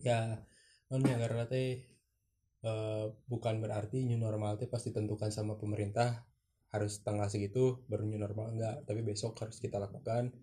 [0.02, 0.42] ya
[0.90, 1.86] non karena teh
[2.66, 6.26] eh, bukan berarti new normal teh pasti ditentukan sama pemerintah
[6.74, 8.82] harus tanggal segitu baru new normal enggak.
[8.82, 10.34] Tapi besok harus kita lakukan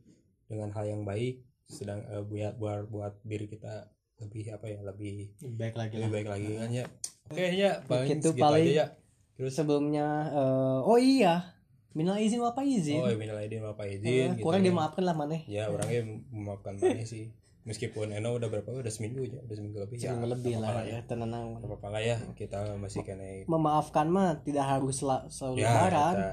[0.48, 3.88] dengan hal yang baik sedang eh, buat buat buat diri kita
[4.20, 6.14] lebih apa ya lebih lebih baik lagi lebih lah.
[6.14, 6.51] baik lagi.
[6.55, 6.86] Kan ya
[7.26, 8.66] oke ya paling Gitu paling.
[8.66, 8.88] aja ya.
[9.34, 11.55] Terus sebelumnya eh, oh iya
[11.91, 12.97] minal izin apa izin?
[12.97, 14.70] Oh ya minal aidin apa izin gitu kurang ya.
[14.70, 15.41] dimaafkan lah maneh.
[15.45, 17.34] Ya orangnya memaafkan banyak sih.
[17.64, 20.99] Meskipun Eno udah berapa udah seminggu ya udah seminggu lebih Seminggu ya lebih lah ya
[21.01, 25.72] tenang Nggak apa-apa lah ya kita masih kena memaafkan mah tidak harus sel- selalu ya
[25.72, 26.16] lebaran.
[26.16, 26.28] kita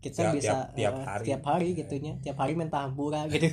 [0.00, 1.24] kita tiap- bisa tiap- tiap hari.
[1.24, 3.52] tiap hari gitunya tiap hari main tampura gitu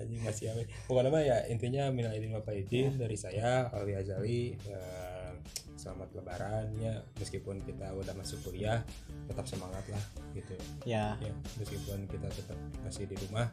[0.00, 0.64] anjing masih apa?
[0.88, 5.32] Pokoknya mah ya intinya minal aidin wal faizin dari saya Alwi Azali eh,
[5.76, 6.66] selamat lebaran.
[6.80, 8.82] Ya meskipun kita udah masuk kuliah
[9.28, 10.56] tetap semangat lah gitu.
[10.88, 11.14] Ya.
[11.20, 13.52] Ya meskipun kita tetap masih di rumah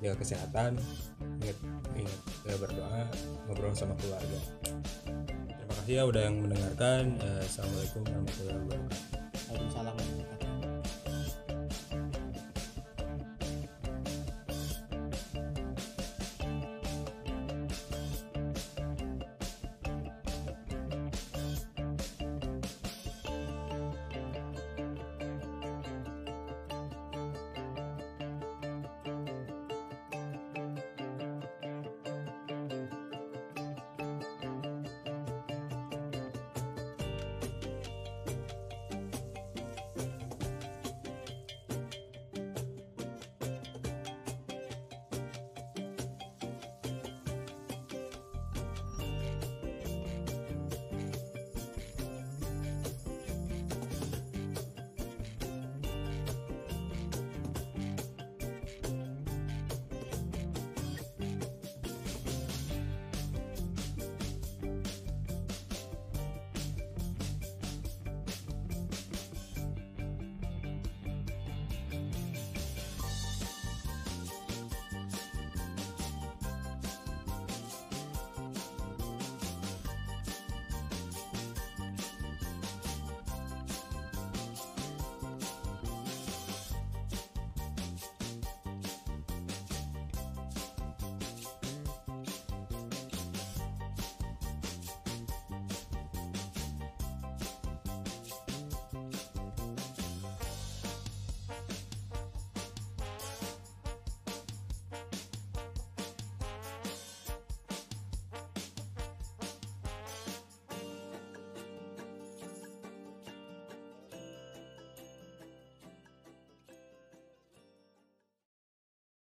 [0.00, 0.80] jaga kesehatan
[1.44, 1.58] ingat
[1.94, 3.02] ingat eh, berdoa
[3.46, 4.40] ngobrol sama keluarga.
[5.46, 7.20] Terima kasih ya udah yang mendengarkan.
[7.20, 9.00] Eh, assalamualaikum warahmatullahi wabarakatuh.
[9.46, 10.35] Waalaikumsalam